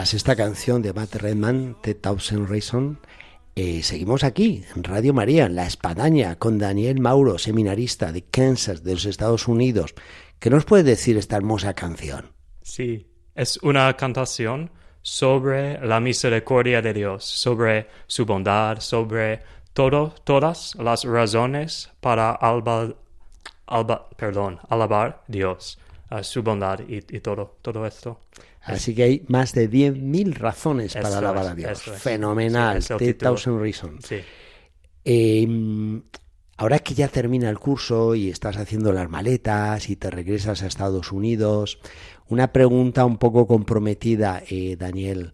Tras 0.00 0.14
esta 0.14 0.34
canción 0.34 0.80
de 0.80 0.94
Matt 0.94 1.16
Redman, 1.16 1.76
The 1.82 1.94
Thousand 1.94 2.48
Reasons, 2.48 2.96
eh, 3.54 3.82
seguimos 3.82 4.24
aquí, 4.24 4.64
en 4.74 4.82
Radio 4.82 5.12
María, 5.12 5.44
en 5.44 5.54
La 5.54 5.66
Espadaña, 5.66 6.36
con 6.36 6.56
Daniel 6.56 7.00
Mauro, 7.00 7.36
seminarista 7.36 8.10
de 8.10 8.22
Kansas, 8.22 8.82
de 8.82 8.94
los 8.94 9.04
Estados 9.04 9.46
Unidos. 9.46 9.94
¿Qué 10.38 10.48
nos 10.48 10.64
puede 10.64 10.84
decir 10.84 11.18
esta 11.18 11.36
hermosa 11.36 11.74
canción? 11.74 12.32
Sí, 12.62 13.08
es 13.34 13.58
una 13.58 13.94
cantación 13.98 14.70
sobre 15.02 15.78
la 15.86 16.00
misericordia 16.00 16.80
de 16.80 16.94
Dios, 16.94 17.26
sobre 17.26 17.88
su 18.06 18.24
bondad, 18.24 18.80
sobre 18.80 19.42
todo, 19.74 20.14
todas 20.24 20.76
las 20.76 21.04
razones 21.04 21.90
para 22.00 22.30
alba, 22.30 22.94
alba- 23.66 24.08
perdón, 24.16 24.60
alabar 24.70 25.24
Dios, 25.28 25.78
a 26.10 26.22
su 26.22 26.42
bondad 26.42 26.80
y, 26.88 26.96
y 27.16 27.20
todo, 27.20 27.58
todo 27.62 27.86
esto. 27.86 28.20
Así 28.62 28.94
que 28.94 29.02
hay 29.04 29.24
más 29.28 29.52
de 29.54 29.68
10.000 29.68 30.34
razones 30.34 30.96
para 30.96 31.18
Eso 31.18 31.18
alabar 31.18 31.46
es, 31.46 31.46
a 31.48 31.54
Dios. 31.54 31.88
es. 31.88 32.02
Fenomenal, 32.02 32.82
Sí, 32.82 32.94
The. 32.96 33.14
Thousand 33.14 33.60
Reasons. 33.60 34.06
Sí, 34.06 34.24
Eh, 35.04 35.46
ahora 36.56 36.78
que 36.80 36.94
ya 36.94 37.08
termina 37.08 37.48
el 37.50 37.58
curso 37.58 38.14
y 38.14 38.28
estás 38.30 38.56
haciendo 38.56 38.92
las 38.92 39.08
maletas 39.08 39.88
y 39.90 39.96
te 39.96 40.10
regresas 40.10 40.62
a 40.62 40.66
Estados 40.66 41.12
Unidos, 41.12 41.80
una 42.28 42.52
pregunta 42.52 43.04
un 43.04 43.18
poco 43.18 43.46
comprometida, 43.46 44.42
eh, 44.48 44.76
Daniel. 44.78 45.32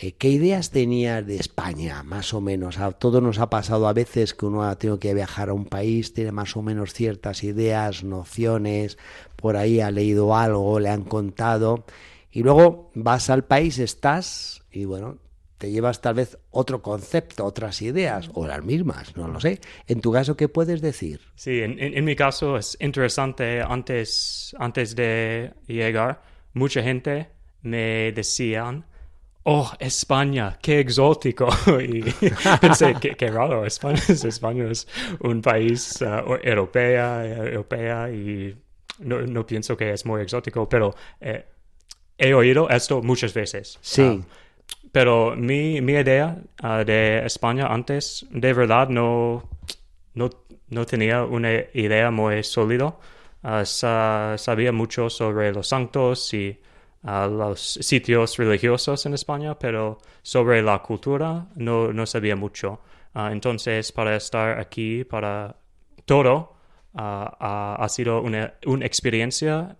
Eh, 0.00 0.12
¿Qué 0.12 0.28
ideas 0.28 0.70
tenías 0.70 1.26
de 1.26 1.34
España, 1.36 2.04
más 2.04 2.32
o 2.32 2.40
menos? 2.40 2.78
A 2.78 2.92
todos 2.92 3.20
nos 3.20 3.40
ha 3.40 3.50
pasado 3.50 3.88
a 3.88 3.92
veces 3.92 4.32
que 4.32 4.46
uno 4.46 4.62
ha 4.62 4.78
tenido 4.78 5.00
que 5.00 5.12
viajar 5.12 5.48
a 5.48 5.54
un 5.54 5.64
país, 5.64 6.14
tiene 6.14 6.30
más 6.30 6.56
o 6.56 6.62
menos 6.62 6.94
ciertas 6.94 7.42
ideas, 7.42 8.04
nociones, 8.04 8.96
por 9.34 9.56
ahí 9.56 9.80
ha 9.80 9.90
leído 9.90 10.36
algo, 10.36 10.78
le 10.78 10.88
han 10.88 11.02
contado, 11.02 11.84
y 12.30 12.44
luego 12.44 12.92
vas 12.94 13.28
al 13.28 13.42
país, 13.44 13.80
estás, 13.80 14.62
y 14.70 14.84
bueno, 14.84 15.18
te 15.58 15.72
llevas 15.72 16.00
tal 16.00 16.14
vez 16.14 16.38
otro 16.52 16.80
concepto, 16.80 17.44
otras 17.44 17.82
ideas, 17.82 18.30
o 18.34 18.46
las 18.46 18.62
mismas, 18.64 19.16
no 19.16 19.26
lo 19.26 19.40
sé. 19.40 19.60
En 19.88 20.00
tu 20.00 20.12
caso, 20.12 20.36
¿qué 20.36 20.48
puedes 20.48 20.80
decir? 20.80 21.22
Sí, 21.34 21.58
en- 21.60 21.76
en 21.80 22.04
mi 22.04 22.14
caso 22.14 22.56
es 22.56 22.76
interesante, 22.78 23.62
antes, 23.62 24.54
antes 24.60 24.94
de 24.94 25.54
llegar, 25.66 26.22
mucha 26.52 26.84
gente 26.84 27.30
me 27.62 28.12
decían, 28.12 28.84
oh, 29.44 29.70
España, 29.78 30.58
qué 30.60 30.80
exótico. 30.80 31.48
y 31.80 32.02
pensé, 32.60 32.94
qué, 33.00 33.16
qué 33.16 33.30
raro, 33.30 33.64
España, 33.64 34.00
es- 34.08 34.24
España 34.24 34.70
es 34.70 34.86
un 35.20 35.42
país 35.42 36.00
o- 36.02 36.38
europea, 36.42 37.24
europea 37.26 38.10
y 38.10 38.56
no, 39.00 39.20
no 39.22 39.46
pienso 39.46 39.76
que 39.76 39.92
es 39.92 40.04
muy 40.06 40.22
exótico, 40.22 40.68
pero 40.68 40.94
eh, 41.20 41.44
he 42.18 42.34
oído 42.34 42.68
esto 42.70 43.02
muchas 43.02 43.34
veces. 43.34 43.78
Sí. 43.82 44.02
Ah, 44.02 44.18
pero 44.92 45.36
mi, 45.36 45.80
mi 45.80 45.92
idea 45.94 46.38
ah, 46.62 46.84
de 46.84 47.22
España 47.26 47.66
antes, 47.66 48.26
de 48.30 48.52
verdad, 48.52 48.88
no, 48.88 49.48
no, 50.14 50.30
no 50.68 50.86
tenía 50.86 51.24
una 51.24 51.52
idea 51.74 52.10
muy 52.10 52.42
sólida. 52.42 52.96
Ah, 53.42 53.64
sa- 53.64 54.36
sabía 54.38 54.72
mucho 54.72 55.10
sobre 55.10 55.52
los 55.52 55.68
santos 55.68 56.32
y 56.34 56.60
ah, 57.04 57.26
los 57.26 57.60
sitios 57.60 58.36
religiosos 58.36 59.06
en 59.06 59.14
España, 59.14 59.58
pero 59.58 59.98
sobre 60.22 60.62
la 60.62 60.80
cultura 60.82 61.46
no, 61.56 61.92
no 61.92 62.06
sabía 62.06 62.36
mucho. 62.36 62.80
Ah, 63.14 63.30
entonces, 63.32 63.92
para 63.92 64.16
estar 64.16 64.58
aquí, 64.58 65.04
para 65.04 65.56
todo, 66.04 66.54
ah, 66.94 67.76
ha 67.78 67.88
sido 67.88 68.20
una, 68.22 68.54
una 68.66 68.86
experiencia 68.86 69.76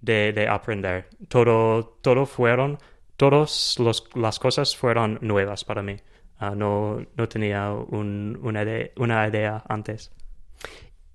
de, 0.00 0.32
de 0.32 0.48
aprender. 0.48 1.08
Todo, 1.28 1.98
todo 2.02 2.26
fueron, 2.26 2.78
todas 3.16 3.76
las 4.14 4.38
cosas 4.38 4.76
fueron 4.76 5.18
nuevas 5.22 5.64
para 5.64 5.82
mí. 5.82 5.96
Ah, 6.38 6.54
no, 6.56 7.00
no 7.16 7.28
tenía 7.28 7.70
un- 7.72 8.38
una, 8.42 8.62
idea, 8.64 8.90
una 8.96 9.28
idea 9.28 9.62
antes. 9.68 10.12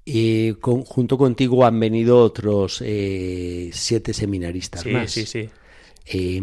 Y 0.09 0.53
con- 0.53 0.83
junto 0.85 1.17
contigo 1.17 1.65
han 1.65 1.77
venido 1.81 2.19
otros 2.19 2.81
eh, 2.85 3.69
siete 3.73 4.13
seminaristas 4.13 4.83
Sí, 4.83 4.89
más. 4.91 5.11
sí, 5.11 5.25
sí. 5.25 5.49
Eh, 6.05 6.41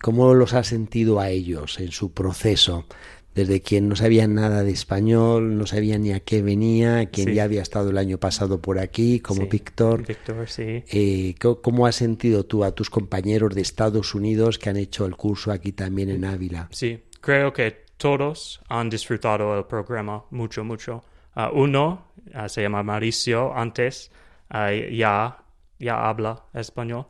¿Cómo 0.00 0.32
los 0.32 0.54
has 0.54 0.68
sentido 0.68 1.20
a 1.20 1.28
ellos 1.28 1.78
en 1.78 1.92
su 1.92 2.12
proceso? 2.12 2.86
Desde 3.34 3.60
quien 3.60 3.88
no 3.90 3.96
sabía 3.96 4.26
nada 4.26 4.62
de 4.62 4.70
español, 4.72 5.58
no 5.58 5.66
sabía 5.66 5.98
ni 5.98 6.12
a 6.12 6.20
qué 6.20 6.40
venía, 6.40 7.06
quien 7.10 7.28
Sí. 7.28 7.34
ya 7.34 7.44
había 7.44 7.60
estado 7.60 7.90
el 7.90 7.98
año 7.98 8.16
pasado 8.18 8.60
por 8.62 8.78
aquí, 8.78 9.20
como 9.20 9.42
Sí. 9.42 9.48
Víctor. 9.50 10.06
Víctor, 10.06 10.48
sí. 10.48 10.82
Eh, 10.90 11.34
¿co- 11.38 11.60
¿Cómo 11.60 11.86
has 11.86 11.96
sentido 11.96 12.44
tú 12.44 12.64
a 12.64 12.74
tus 12.74 12.88
compañeros 12.88 13.54
de 13.54 13.60
Estados 13.60 14.14
Unidos 14.14 14.58
que 14.58 14.70
han 14.70 14.78
hecho 14.78 15.04
el 15.04 15.16
curso 15.16 15.50
aquí 15.52 15.72
también 15.72 16.08
en 16.08 16.24
Ávila? 16.24 16.68
Sí, 16.72 16.98
creo 17.20 17.52
que 17.52 17.84
todos 17.98 18.60
han 18.70 18.88
disfrutado 18.88 19.58
el 19.58 19.64
programa 19.66 20.24
mucho, 20.30 20.64
mucho. 20.64 21.04
Ah, 21.34 21.50
uno 21.54 22.11
ah, 22.34 22.48
se 22.48 22.62
llama 22.62 22.82
Mauricio, 22.82 23.54
antes 23.54 24.10
ah, 24.50 24.70
ya, 24.72 25.38
ya 25.78 26.08
habla 26.08 26.44
español, 26.54 27.06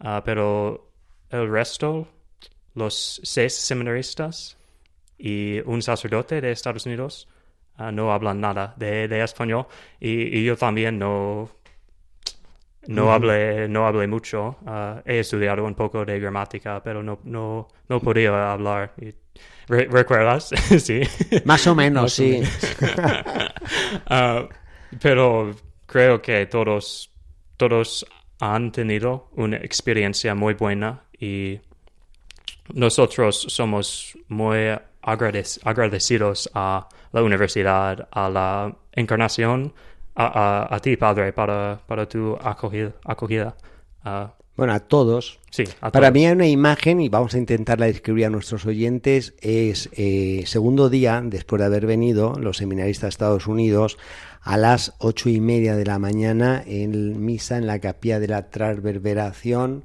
ah, 0.00 0.22
pero 0.24 0.90
el 1.30 1.50
resto, 1.50 2.08
los 2.74 3.20
seis 3.24 3.54
seminaristas 3.54 4.56
y 5.18 5.60
un 5.60 5.82
sacerdote 5.82 6.40
de 6.40 6.52
Estados 6.52 6.86
Unidos, 6.86 7.28
no 7.92 8.10
hablan 8.10 8.40
nada 8.40 8.72
de, 8.78 9.06
de 9.06 9.22
español 9.22 9.66
y, 10.00 10.38
y 10.38 10.44
yo 10.46 10.56
también 10.56 10.98
no, 10.98 11.50
no 12.88 13.12
hablé, 13.12 13.68
no 13.68 13.86
hablé 13.86 14.06
mucho. 14.06 14.56
He 15.04 15.18
estudiado 15.18 15.64
un 15.64 15.74
poco 15.74 16.04
de 16.04 16.18
gramática, 16.20 16.82
pero 16.82 17.02
no, 17.02 17.18
no, 17.24 17.68
no 17.88 18.00
podía 18.00 18.52
hablar. 18.52 18.92
Y- 19.00 19.12
¿Re- 19.68 19.88
¿Recuerdas? 19.90 20.48
sí. 20.78 21.00
Más 21.44 21.66
o 21.66 21.74
menos, 21.74 22.02
Más 22.04 22.12
o 22.18 22.22
sí. 22.22 22.30
menos. 22.30 22.76
Ah, 24.06 24.48
pero 25.00 25.54
creo 25.86 26.20
que 26.22 26.46
todos, 26.46 27.10
todos 27.56 28.06
han 28.40 28.72
tenido 28.72 29.28
una 29.36 29.56
experiencia 29.56 30.34
muy 30.34 30.54
buena 30.54 31.04
y 31.18 31.60
nosotros 32.74 33.46
somos 33.48 34.16
muy 34.28 34.58
agradec- 35.02 35.60
agradecidos 35.64 36.50
a 36.54 36.88
la 37.12 37.22
universidad, 37.22 38.08
a 38.10 38.28
la 38.28 38.76
encarnación, 38.92 39.72
a 40.14 40.78
ti, 40.82 40.96
Padre, 40.96 41.32
para, 41.32 41.78
para 41.86 42.08
tu 42.08 42.34
acogida. 42.42 42.92
acogida. 43.04 43.56
Ah, 44.04 44.32
Bueno, 44.56 44.72
a 44.72 44.80
todos. 44.80 45.38
sí, 45.50 45.64
a 45.80 45.92
Para 45.92 46.08
todos. 46.08 46.14
mí 46.14 46.26
hay 46.26 46.32
una 46.32 46.46
imagen, 46.48 47.00
y 47.00 47.08
vamos 47.08 47.34
a 47.34 47.38
intentarla 47.38 47.86
describir 47.86 48.26
a 48.26 48.30
nuestros 48.30 48.64
oyentes, 48.66 49.34
es 49.40 49.90
eh, 49.92 50.44
segundo 50.46 50.88
día 50.88 51.22
después 51.24 51.60
de 51.60 51.66
haber 51.66 51.86
venido 51.86 52.34
los 52.40 52.56
seminaristas 52.58 53.02
de 53.02 53.08
Estados 53.10 53.46
Unidos 53.46 53.98
a 54.40 54.56
las 54.56 54.94
ocho 54.98 55.28
y 55.28 55.40
media 55.40 55.76
de 55.76 55.84
la 55.84 55.98
mañana 55.98 56.62
en 56.66 57.24
misa 57.24 57.58
en 57.58 57.66
la 57.66 57.80
capilla 57.80 58.18
de 58.20 58.28
la 58.28 58.48
transverberación 58.48 59.84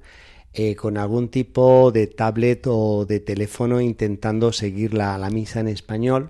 eh, 0.53 0.75
con 0.75 0.97
algún 0.97 1.29
tipo 1.29 1.91
de 1.91 2.07
tablet 2.07 2.67
o 2.67 3.05
de 3.05 3.19
teléfono 3.21 3.79
intentando 3.81 4.51
seguir 4.51 4.93
la, 4.93 5.17
la 5.17 5.29
misa 5.29 5.61
en 5.61 5.69
español. 5.69 6.29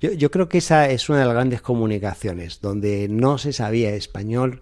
Yo, 0.00 0.12
yo 0.12 0.30
creo 0.30 0.48
que 0.48 0.58
esa 0.58 0.90
es 0.90 1.08
una 1.08 1.20
de 1.20 1.24
las 1.24 1.34
grandes 1.34 1.62
comunicaciones, 1.62 2.60
donde 2.60 3.08
no 3.08 3.38
se 3.38 3.52
sabía 3.52 3.94
español, 3.94 4.60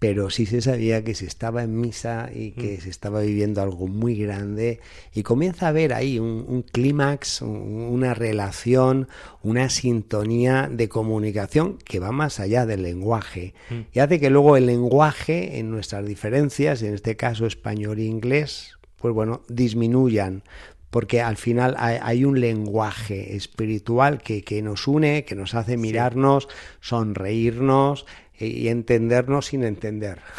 pero 0.00 0.30
sí 0.30 0.46
se 0.46 0.62
sabía 0.62 1.04
que 1.04 1.14
se 1.14 1.26
estaba 1.26 1.62
en 1.62 1.78
misa 1.78 2.30
y 2.34 2.52
que 2.52 2.80
se 2.80 2.88
estaba 2.88 3.20
viviendo 3.20 3.60
algo 3.60 3.86
muy 3.86 4.16
grande. 4.16 4.80
Y 5.14 5.22
comienza 5.22 5.66
a 5.66 5.68
haber 5.68 5.92
ahí 5.92 6.18
un, 6.18 6.42
un 6.48 6.62
clímax, 6.62 7.42
un- 7.42 7.50
una 7.92 8.14
relación, 8.14 9.08
una 9.42 9.68
sintonía 9.68 10.70
de 10.72 10.88
comunicación 10.88 11.76
que 11.84 11.98
va 12.00 12.12
más 12.12 12.40
allá 12.40 12.64
del 12.64 12.82
lenguaje. 12.82 13.52
Y 13.92 13.98
hace 13.98 14.18
que 14.18 14.30
luego 14.30 14.56
el 14.56 14.64
lenguaje 14.66 15.58
en 15.58 15.70
nuestras 15.70 16.06
diferencias, 16.06 16.82
en 16.82 16.94
este 16.94 17.16
caso 17.16 17.44
español 17.44 17.98
e 17.98 18.04
inglés, 18.04 18.78
pues 18.96 19.12
bueno, 19.12 19.42
disminuyan. 19.48 20.42
Porque 20.88 21.20
al 21.20 21.36
final 21.36 21.76
hay, 21.78 21.98
hay 22.02 22.24
un 22.24 22.40
lenguaje 22.40 23.36
espiritual 23.36 24.18
que, 24.22 24.42
que 24.42 24.60
nos 24.60 24.88
une, 24.88 25.24
que 25.24 25.36
nos 25.36 25.54
hace 25.54 25.76
mirarnos, 25.76 26.48
sonreírnos 26.80 28.06
y, 28.40 28.68
entendernos 28.68 29.46
sin 29.46 29.62
entender. 29.64 30.18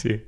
Sí. 0.00 0.24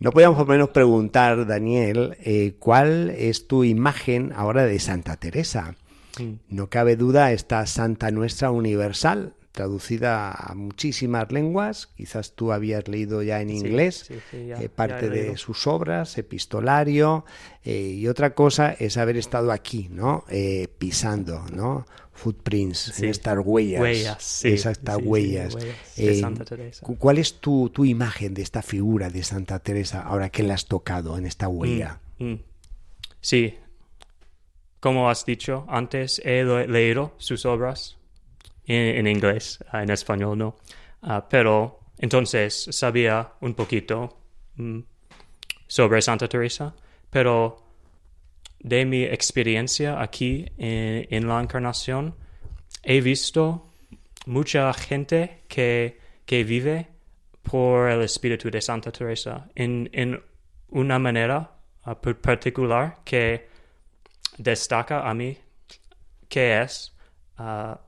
No 0.00 0.12
podíamos 0.12 0.38
por 0.38 0.46
menos 0.48 0.68
preguntar, 0.70 1.46
Daniel, 1.46 2.16
eh, 2.20 2.54
¿cuál 2.58 3.10
es 3.10 3.48
tu 3.48 3.64
imagen 3.64 4.32
ahora 4.36 4.64
de 4.64 4.78
Santa 4.78 5.16
Teresa? 5.16 5.74
Mm. 6.20 6.34
No 6.48 6.68
cabe 6.70 6.94
duda 6.96 7.32
esta 7.32 7.66
Santa 7.66 8.10
nuestra 8.12 8.52
universal, 8.52 9.34
traducida 9.50 10.30
a 10.30 10.54
muchísimas 10.54 11.32
lenguas. 11.32 11.88
Quizás 11.96 12.36
tú 12.36 12.52
habías 12.52 12.86
leído 12.86 13.22
ya 13.24 13.40
en 13.40 13.50
inglés 13.50 14.04
sí, 14.06 14.14
sí, 14.30 14.46
ya- 14.46 14.62
eh, 14.62 14.68
parte 14.68 15.10
de 15.10 15.36
sus 15.36 15.66
obras, 15.66 16.16
epistolario. 16.16 17.24
eh, 17.64 17.94
y 17.96 18.06
otra 18.06 18.34
cosa 18.34 18.72
es 18.78 18.96
haber 18.98 19.16
estado 19.16 19.50
aquí, 19.50 19.88
¿no? 19.90 20.24
Pisando, 20.78 21.44
¿no? 21.52 21.86
Footprints, 22.18 22.78
Sí. 22.94 23.04
en 23.04 23.10
estas 23.10 23.38
huellas. 23.44 23.80
Huellas, 23.80 24.22
sí, 24.22 24.48
Exactas 24.48 24.96
sí, 24.96 25.02
huellas. 25.02 25.54
huellas 25.54 25.96
de 25.96 26.10
Eh, 26.10 26.20
Santa 26.20 26.44
Teresa. 26.44 26.84
cu- 26.84 26.96
¿Cuál 26.98 27.18
es 27.18 27.40
tu, 27.40 27.70
tu 27.70 27.84
imagen 27.84 28.34
de 28.34 28.42
esta 28.42 28.60
figura 28.62 29.08
de 29.08 29.22
Santa 29.22 29.58
Teresa 29.60 30.02
ahora 30.02 30.28
que 30.30 30.42
la 30.42 30.54
has 30.54 30.66
tocado 30.66 31.16
en 31.16 31.24
esta 31.26 31.48
huella? 31.48 32.00
Mm, 32.18 32.24
mm. 32.32 32.38
Sí, 33.20 33.54
como 34.80 35.10
has 35.10 35.24
dicho 35.24 35.64
antes, 35.68 36.20
he 36.24 36.44
le- 36.44 36.66
leído 36.68 37.14
sus 37.18 37.44
obras 37.46 37.96
en, 38.66 38.96
en 38.98 39.06
inglés, 39.06 39.58
ah, 39.70 39.82
en 39.82 39.90
español 39.90 40.36
no, 40.38 40.56
Ah, 41.00 41.28
pero 41.30 41.78
entonces 41.98 42.66
sabía 42.72 43.32
un 43.40 43.54
poquito 43.54 44.18
mm, 44.56 44.80
sobre 45.68 46.02
Santa 46.02 46.28
Teresa, 46.28 46.74
pero 47.10 47.67
de 48.60 48.84
mi 48.84 49.02
experiencia 49.04 50.00
aquí 50.00 50.46
en, 50.58 51.06
en 51.10 51.28
la 51.28 51.40
Encarnación, 51.40 52.14
he 52.82 53.00
visto 53.00 53.64
mucha 54.26 54.72
gente 54.74 55.42
que, 55.48 55.98
que 56.26 56.44
vive 56.44 56.88
por 57.42 57.88
el 57.90 58.02
espíritu 58.02 58.50
de 58.50 58.60
Santa 58.60 58.90
Teresa 58.92 59.48
en, 59.54 59.88
en 59.92 60.20
una 60.68 60.98
manera 60.98 61.52
ah, 61.84 62.00
par- 62.00 62.16
particular 62.20 62.98
que 63.04 63.48
destaca 64.36 65.08
a 65.08 65.14
mí, 65.14 65.38
que 66.28 66.60
es 66.62 66.94
ah, 67.38 67.80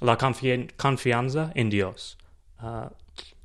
la 0.00 0.18
confi- 0.18 0.72
confianza 0.76 1.52
en 1.54 1.70
Dios. 1.70 2.18
Ah, 2.58 2.90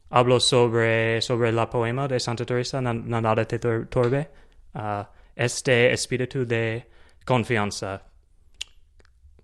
hablo 0.10 0.40
sobre, 0.40 1.22
sobre 1.22 1.52
la 1.52 1.70
poema 1.70 2.08
de 2.08 2.20
Santa 2.20 2.46
Teresa, 2.46 2.82
Na- 2.82 2.94
Na- 2.94 3.22
Nada 3.22 3.46
te 3.46 3.60
tor- 3.60 3.88
torbe. 3.90 4.30
Ah, 4.74 5.10
este 5.36 5.92
espíritu 5.94 6.46
de 6.46 6.86
confianza. 7.26 8.02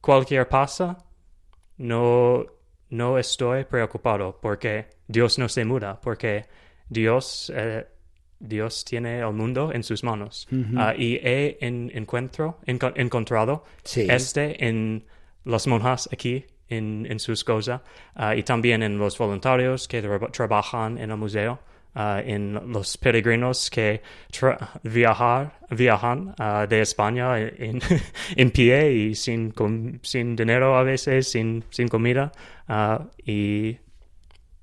Cualquier 0.01 0.47
pasa, 0.47 0.97
no, 1.78 2.45
no 2.89 3.17
estoy 3.17 3.65
preocupado 3.65 4.38
porque 4.41 4.88
Dios 5.08 5.39
no 5.39 5.49
se 5.49 5.65
muda, 5.65 5.99
porque 5.99 6.45
Dios, 6.89 7.51
eh, 7.56 7.86
Dios 8.39 8.86
tiene 8.86 9.19
el 9.19 9.34
mundo 9.34 9.71
en 9.73 9.84
sus 9.84 10.04
manos. 10.04 10.47
Ah, 10.78 10.93
y 10.95 11.15
he 11.15 11.58
en- 11.62 11.91
encuentro, 11.95 12.60
enco- 12.67 12.93
encontrado 12.95 13.63
Sí. 13.84 14.06
este 14.10 14.67
en 14.67 15.06
las 15.43 15.65
monjas 15.67 16.08
aquí 16.12 16.45
en, 16.69 17.06
en 17.10 17.19
sus 17.19 17.43
cosas 17.43 17.82
ah, 18.15 18.36
y 18.36 18.43
también 18.43 18.84
en 18.84 18.97
los 18.97 19.17
voluntarios 19.17 19.88
que 19.88 20.04
tra- 20.04 20.32
trabajan 20.32 20.97
en 20.97 21.12
el 21.12 21.17
museo. 21.17 21.60
ah, 21.95 22.21
en 22.25 22.54
los 22.73 22.97
peregrinos 22.97 23.69
que 23.69 24.01
viajar, 24.84 25.60
viajan 25.69 26.34
ah, 26.39 26.65
de 26.67 26.82
España 26.82 27.38
en, 27.39 27.80
en 28.36 28.51
pie 28.51 28.91
y 28.91 29.15
sin, 29.15 29.54
sin 30.01 30.36
dinero 30.36 30.75
a 30.78 30.84
veces, 30.84 31.30
sin, 31.32 31.63
sin 31.69 31.88
comida. 31.88 32.32
y 33.25 33.78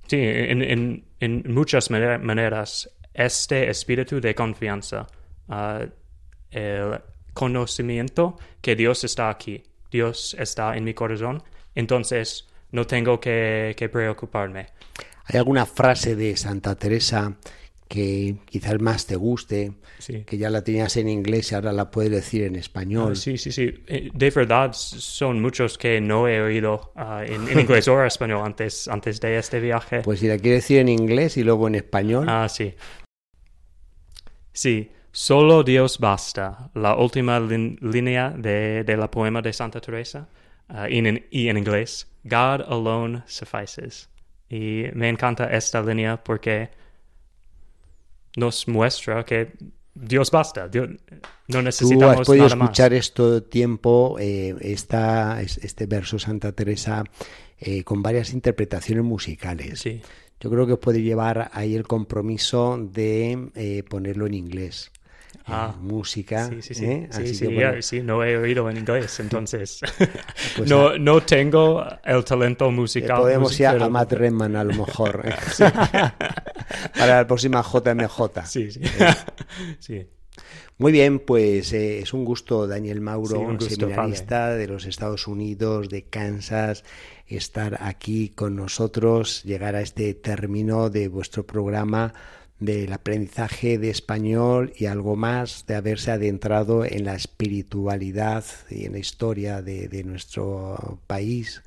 sí, 0.07 0.17
en, 0.21 0.63
en, 0.63 1.05
en 1.21 1.43
muchas 1.55 1.91
mane- 1.91 2.19
maneras, 2.19 2.89
este 3.15 3.69
espíritu 3.71 4.21
de 4.21 4.35
confianza, 4.35 5.07
el 6.51 7.01
conocimiento 7.35 8.37
que 8.61 8.77
Dios 8.77 9.05
está 9.05 9.31
aquí, 9.31 9.63
Dios 9.91 10.35
está 10.39 10.77
en 10.77 10.85
mi 10.85 10.95
corazón, 10.95 11.43
entonces 11.75 12.49
no 12.71 12.87
tengo 12.87 13.21
que, 13.21 13.75
que 13.77 13.89
preocuparme. 13.89 14.67
¿Hay 15.27 15.39
alguna 15.39 15.67
frase 15.67 16.17
de 16.17 16.37
Santa 16.37 16.75
Teresa 16.75 17.37
que 17.89 18.37
quizás 18.47 18.81
más 18.81 19.07
te 19.07 19.17
guste, 19.17 19.73
Sí. 19.99 20.25
que 20.25 20.37
ya 20.39 20.49
la 20.51 20.65
tenías 20.65 20.97
en 20.97 21.09
inglés 21.09 21.53
y 21.53 21.55
ahora 21.55 21.73
la 21.73 21.91
puedes 21.91 22.11
decir 22.11 22.43
en 22.45 22.57
español? 22.57 23.13
Ah, 23.13 23.15
sí, 23.15 23.37
sí, 23.39 23.53
sí. 23.53 23.85
Eh, 23.87 24.11
De 24.15 24.31
verdad, 24.31 24.73
son 24.73 25.41
muchos 25.43 25.77
que 25.79 26.01
no 26.01 26.27
he 26.27 26.41
oído 26.41 26.93
ah, 26.97 27.23
en, 27.25 27.47
en 27.49 27.61
inglés 27.61 27.87
o 27.89 28.01
en 28.01 28.07
español 28.07 28.43
antes, 28.45 28.89
antes 28.89 29.21
de 29.21 29.37
este 29.39 29.61
viaje. 29.61 30.01
Pues 30.01 30.21
si 30.21 30.27
la 30.29 30.39
quieres 30.39 30.63
decir 30.65 30.79
en 30.79 30.89
inglés 30.89 31.37
y 31.37 31.45
luego 31.45 31.69
en 31.69 31.75
español. 31.77 32.27
Ah, 32.29 32.49
sí. 32.49 32.75
Sí, 34.53 34.91
solo 35.13 35.63
Dios 35.63 35.99
basta. 35.99 36.71
La 36.75 36.97
última 36.97 37.39
línea 37.41 38.31
de, 38.31 38.85
de 38.85 38.97
la 38.97 39.11
poema 39.11 39.41
de 39.43 39.53
Santa 39.53 39.81
Teresa. 39.81 40.29
Y, 40.91 40.99
en, 40.99 41.27
y 41.31 41.49
en 41.49 41.59
inglés, 41.59 42.09
God 42.25 42.63
alone 42.69 43.23
suffices. 43.27 44.09
Y 44.49 44.85
me 44.95 45.09
encanta 45.09 45.45
esta 45.47 45.83
línea 45.83 46.23
porque 46.23 46.71
nos 48.37 48.67
muestra 48.69 49.25
que 49.25 49.53
Dios 49.95 50.31
basta. 50.31 50.69
Dios- 50.69 50.89
no 51.49 51.59
Tú 51.59 51.63
necesitamos 51.63 52.21
has 52.21 52.27
podido 52.27 52.45
nada 52.45 52.57
más. 52.57 52.67
escuchar 52.71 52.95
esto 52.95 53.43
tiempo, 53.43 54.17
eh, 54.19 54.55
esta, 54.61 55.41
es- 55.43 55.59
este 55.59 55.87
verso 55.87 56.19
Santa 56.19 56.53
Teresa, 56.53 57.05
eh, 57.59 57.85
con 57.85 58.03
varias 58.03 58.33
interpretaciones 58.33 59.05
musicales. 59.05 59.81
Sí. 59.81 60.01
Yo 60.41 60.51
creo 60.51 60.67
que 60.67 60.77
puede 60.77 61.03
llevar 61.03 61.51
ahí 61.53 61.75
el 61.75 61.87
compromiso 61.87 62.79
de 62.79 63.51
eh, 63.55 63.83
ponerlo 63.89 64.27
en 64.27 64.35
inglés. 64.35 64.91
Ah, 65.47 65.75
música. 65.81 66.49
Sí, 66.49 66.63
sí, 66.63 66.75
sí. 66.75 66.85
¿eh? 66.87 67.09
Sí, 67.11 67.35
sí, 67.35 67.47
bueno, 67.47 67.73
no 68.05 68.25
he 68.25 68.37
oído 68.37 68.71
en 68.71 68.77
inglés, 68.79 69.19
entonces 69.21 69.81
Pues 70.57 70.69
no, 70.71 70.97
no 70.99 71.21
tengo 71.23 71.85
el 72.05 72.25
talento 72.25 72.69
eh, 72.69 72.71
musical. 72.73 73.21
podemos 73.21 73.59
ir 73.59 73.67
a, 73.67 73.73
pero- 73.73 73.85
a 73.87 73.89
Matt 73.89 74.13
Redman 74.13 74.57
a 74.57 74.65
lo 74.65 74.75
mejor. 74.75 75.23
¿eh? 75.25 75.35
Para 76.99 77.17
la 77.19 77.27
próxima 77.27 77.63
JMJ. 77.63 78.47
Sí, 78.47 78.71
sí. 78.71 78.81
sí. 79.79 80.07
Muy 80.79 80.91
bien, 80.91 81.21
pues 81.21 81.73
eh, 81.75 82.01
es 82.01 82.13
un 82.13 82.25
gusto, 82.25 82.67
Daniel 82.67 83.01
Mauro, 83.01 83.37
Sí, 83.37 83.43
un 83.43 83.57
gusto, 83.59 83.75
seminarista 83.75 84.51
de 84.55 84.67
los 84.67 84.87
Estados 84.87 85.27
Unidos, 85.29 85.89
de 85.89 86.05
Kansas, 86.05 86.83
estar 87.27 87.79
aquí 87.83 88.31
con 88.31 88.57
nosotros, 88.57 89.43
llegar 89.45 89.77
a 89.77 89.81
este 89.83 90.15
término 90.15 90.91
de 90.91 91.09
vuestro 91.09 91.47
programa 91.47 92.15
del 92.65 92.93
aprendizaje 92.93 93.77
de 93.77 93.91
español 93.91 94.73
y 94.77 94.87
algo 94.87 95.17
más 95.17 95.67
de 95.67 95.75
haberse 95.75 96.13
adentrado 96.13 96.85
en 96.85 97.05
la 97.05 97.17
espiritualidad 97.17 98.45
y 98.71 98.87
en 98.87 98.93
la 98.93 98.99
historia 98.99 99.63
de, 99.63 100.05
nuestro 100.05 100.99
país 101.07 101.63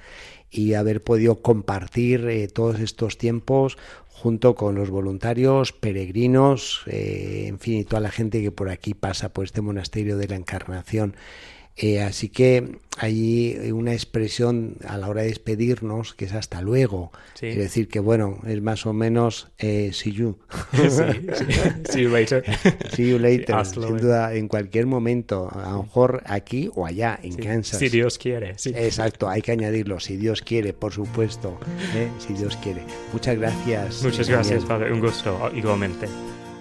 y 0.49 0.73
haber 0.73 1.03
podido 1.03 1.41
compartir 1.41 2.27
eh, 2.27 2.47
todos 2.47 2.79
estos 2.79 3.17
tiempos 3.17 3.77
junto 4.09 4.55
con 4.55 4.75
los 4.75 4.89
voluntarios, 4.89 5.73
peregrinos, 5.73 6.83
eh, 6.85 7.45
en 7.47 7.59
fin, 7.59 7.79
y 7.79 7.83
toda 7.83 7.99
la 7.99 8.11
gente 8.11 8.41
que 8.41 8.51
por 8.51 8.69
aquí 8.69 8.93
pasa 8.93 9.33
por 9.33 9.43
este 9.43 9.61
monasterio 9.61 10.17
de 10.17 10.29
la 10.29 10.35
Encarnación. 10.35 11.15
Eh, 11.77 12.01
así 12.01 12.29
que 12.29 12.79
hay 12.97 13.69
una 13.73 13.91
expresión 13.91 14.77
a 14.87 14.97
la 14.97 15.09
hora 15.09 15.23
de 15.23 15.27
despedirnos 15.27 16.13
que 16.13 16.23
es 16.23 16.33
hasta 16.33 16.61
luego. 16.61 17.11
Sí. 17.33 17.47
Es 17.47 17.57
decir, 17.57 17.89
que 17.89 17.99
bueno, 17.99 18.39
es 18.47 18.61
más 18.61 18.85
o 18.85 18.93
menos 18.93 19.49
eh, 19.57 19.91
see 19.93 20.13
you. 20.13 20.37
Sí, 20.71 20.89
sí. 20.89 21.45
See 21.91 22.01
you 22.03 22.09
later. 22.09 22.43
See 22.95 23.09
you 23.09 23.19
later. 23.19 23.65
Sin 23.65 23.81
luego. 23.81 23.97
duda, 23.97 24.33
en 24.33 24.47
cualquier 24.47 24.85
momento, 24.85 25.49
a 25.51 25.71
lo 25.71 25.83
mejor 25.83 26.23
aquí 26.25 26.69
o 26.73 26.85
allá, 26.85 27.19
en 27.21 27.35
Kansas. 27.35 27.79
Si 27.79 27.89
Dios 27.89 28.17
quiere. 28.17 28.57
Sí. 28.57 28.71
Exacto, 28.73 29.27
hay 29.27 29.41
que 29.41 29.51
añadirlo, 29.51 29.99
si 29.99 30.15
Dios 30.15 30.41
quiere, 30.41 30.71
por 30.73 30.93
supuesto, 30.93 31.59
¿eh? 31.95 32.07
si 32.25 32.33
Dios 32.33 32.57
quiere. 32.63 32.83
Muchas 33.11 33.37
gracias. 33.37 34.01
Muchas 34.01 34.27
Daniel. 34.27 34.45
gracias, 34.47 34.63
Padre. 34.65 34.93
Un 34.93 35.01
gusto, 35.01 35.51
igualmente. 35.53 36.07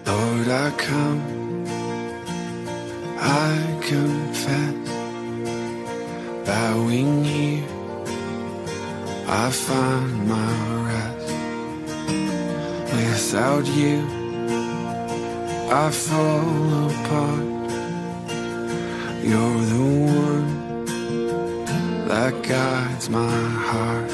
Lord, 0.05 0.47
I 0.47 0.71
come, 0.77 1.21
I 3.17 3.79
confess, 3.81 4.94
bowing 6.45 7.23
here, 7.23 7.63
I 9.27 9.49
find 9.51 10.27
my 10.27 10.53
rest. 10.89 11.29
Without 12.93 13.65
you, 13.67 13.97
I 15.71 15.89
fall 15.91 16.89
apart. 16.91 17.55
You're 19.23 19.61
the 19.73 19.85
one 20.21 20.85
that 22.07 22.33
guides 22.43 23.09
my 23.09 23.39
heart. 23.69 24.11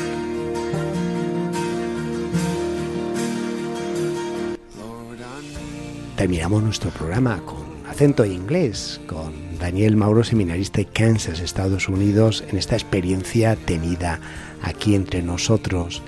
Terminamos 6.15 6.63
nuestro 6.63 6.91
programa 6.91 7.41
con 7.45 7.65
acento 7.89 8.23
inglés, 8.23 9.01
con 9.07 9.50
Daniel 9.61 9.95
Mauro, 9.95 10.23
seminarista 10.23 10.79
de 10.79 10.85
Kansas, 10.85 11.39
Estados 11.39 11.87
Unidos, 11.87 12.43
en 12.49 12.57
esta 12.57 12.75
experiencia 12.75 13.55
tenida 13.55 14.19
aquí 14.63 14.95
entre 14.95 15.21
nosotros. 15.21 16.01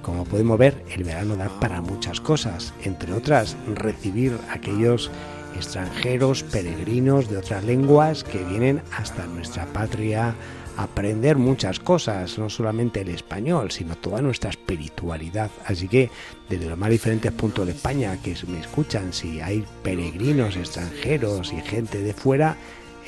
Como 0.00 0.24
podemos 0.24 0.56
ver, 0.56 0.84
el 0.94 1.02
verano 1.02 1.34
da 1.34 1.48
para 1.58 1.80
muchas 1.80 2.20
cosas, 2.20 2.72
entre 2.84 3.12
otras, 3.12 3.56
recibir 3.74 4.38
a 4.48 4.54
aquellos 4.54 5.10
extranjeros, 5.56 6.44
peregrinos 6.44 7.28
de 7.28 7.38
otras 7.38 7.64
lenguas 7.64 8.22
que 8.22 8.44
vienen 8.44 8.80
hasta 8.96 9.26
nuestra 9.26 9.66
patria 9.66 10.36
aprender 10.76 11.36
muchas 11.36 11.80
cosas, 11.80 12.38
no 12.38 12.48
solamente 12.48 13.00
el 13.00 13.08
español, 13.08 13.70
sino 13.70 13.96
toda 13.96 14.22
nuestra 14.22 14.50
espiritualidad. 14.50 15.50
Así 15.66 15.88
que 15.88 16.10
desde 16.48 16.68
los 16.68 16.78
más 16.78 16.90
diferentes 16.90 17.32
puntos 17.32 17.66
de 17.66 17.72
España 17.72 18.16
que 18.22 18.34
me 18.46 18.60
escuchan, 18.60 19.12
si 19.12 19.40
hay 19.40 19.64
peregrinos 19.82 20.56
extranjeros 20.56 21.52
y 21.52 21.60
gente 21.60 22.00
de 22.00 22.14
fuera, 22.14 22.56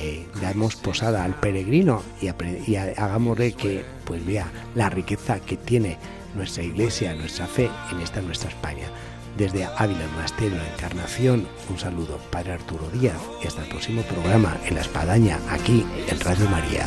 eh, 0.02 0.26
damos 0.40 0.74
posada 0.74 1.22
al 1.22 1.38
peregrino 1.38 2.02
y, 2.20 2.26
hagámosle 2.76 3.52
que 3.52 3.84
pues 4.04 4.26
vea 4.26 4.50
la 4.74 4.90
riqueza 4.90 5.38
que 5.38 5.56
tiene 5.56 5.96
nuestra 6.34 6.64
iglesia, 6.64 7.14
nuestra 7.14 7.46
fe 7.46 7.70
en 7.92 8.00
esta 8.00 8.20
nuestra 8.20 8.50
España. 8.50 8.88
Desde 9.36 9.64
Ávila, 9.64 10.00
la 10.40 10.74
Encarnación, 10.74 11.46
un 11.70 11.78
saludo, 11.78 12.18
Padre 12.30 12.54
Arturo 12.54 12.90
Díaz, 12.90 13.16
y 13.42 13.46
hasta 13.46 13.62
el 13.62 13.68
próximo 13.68 14.02
programa 14.02 14.58
en 14.66 14.74
La 14.74 14.80
Espadaña, 14.80 15.38
aquí 15.48 15.86
en 16.08 16.20
Radio 16.20 16.48
María. 16.50 16.86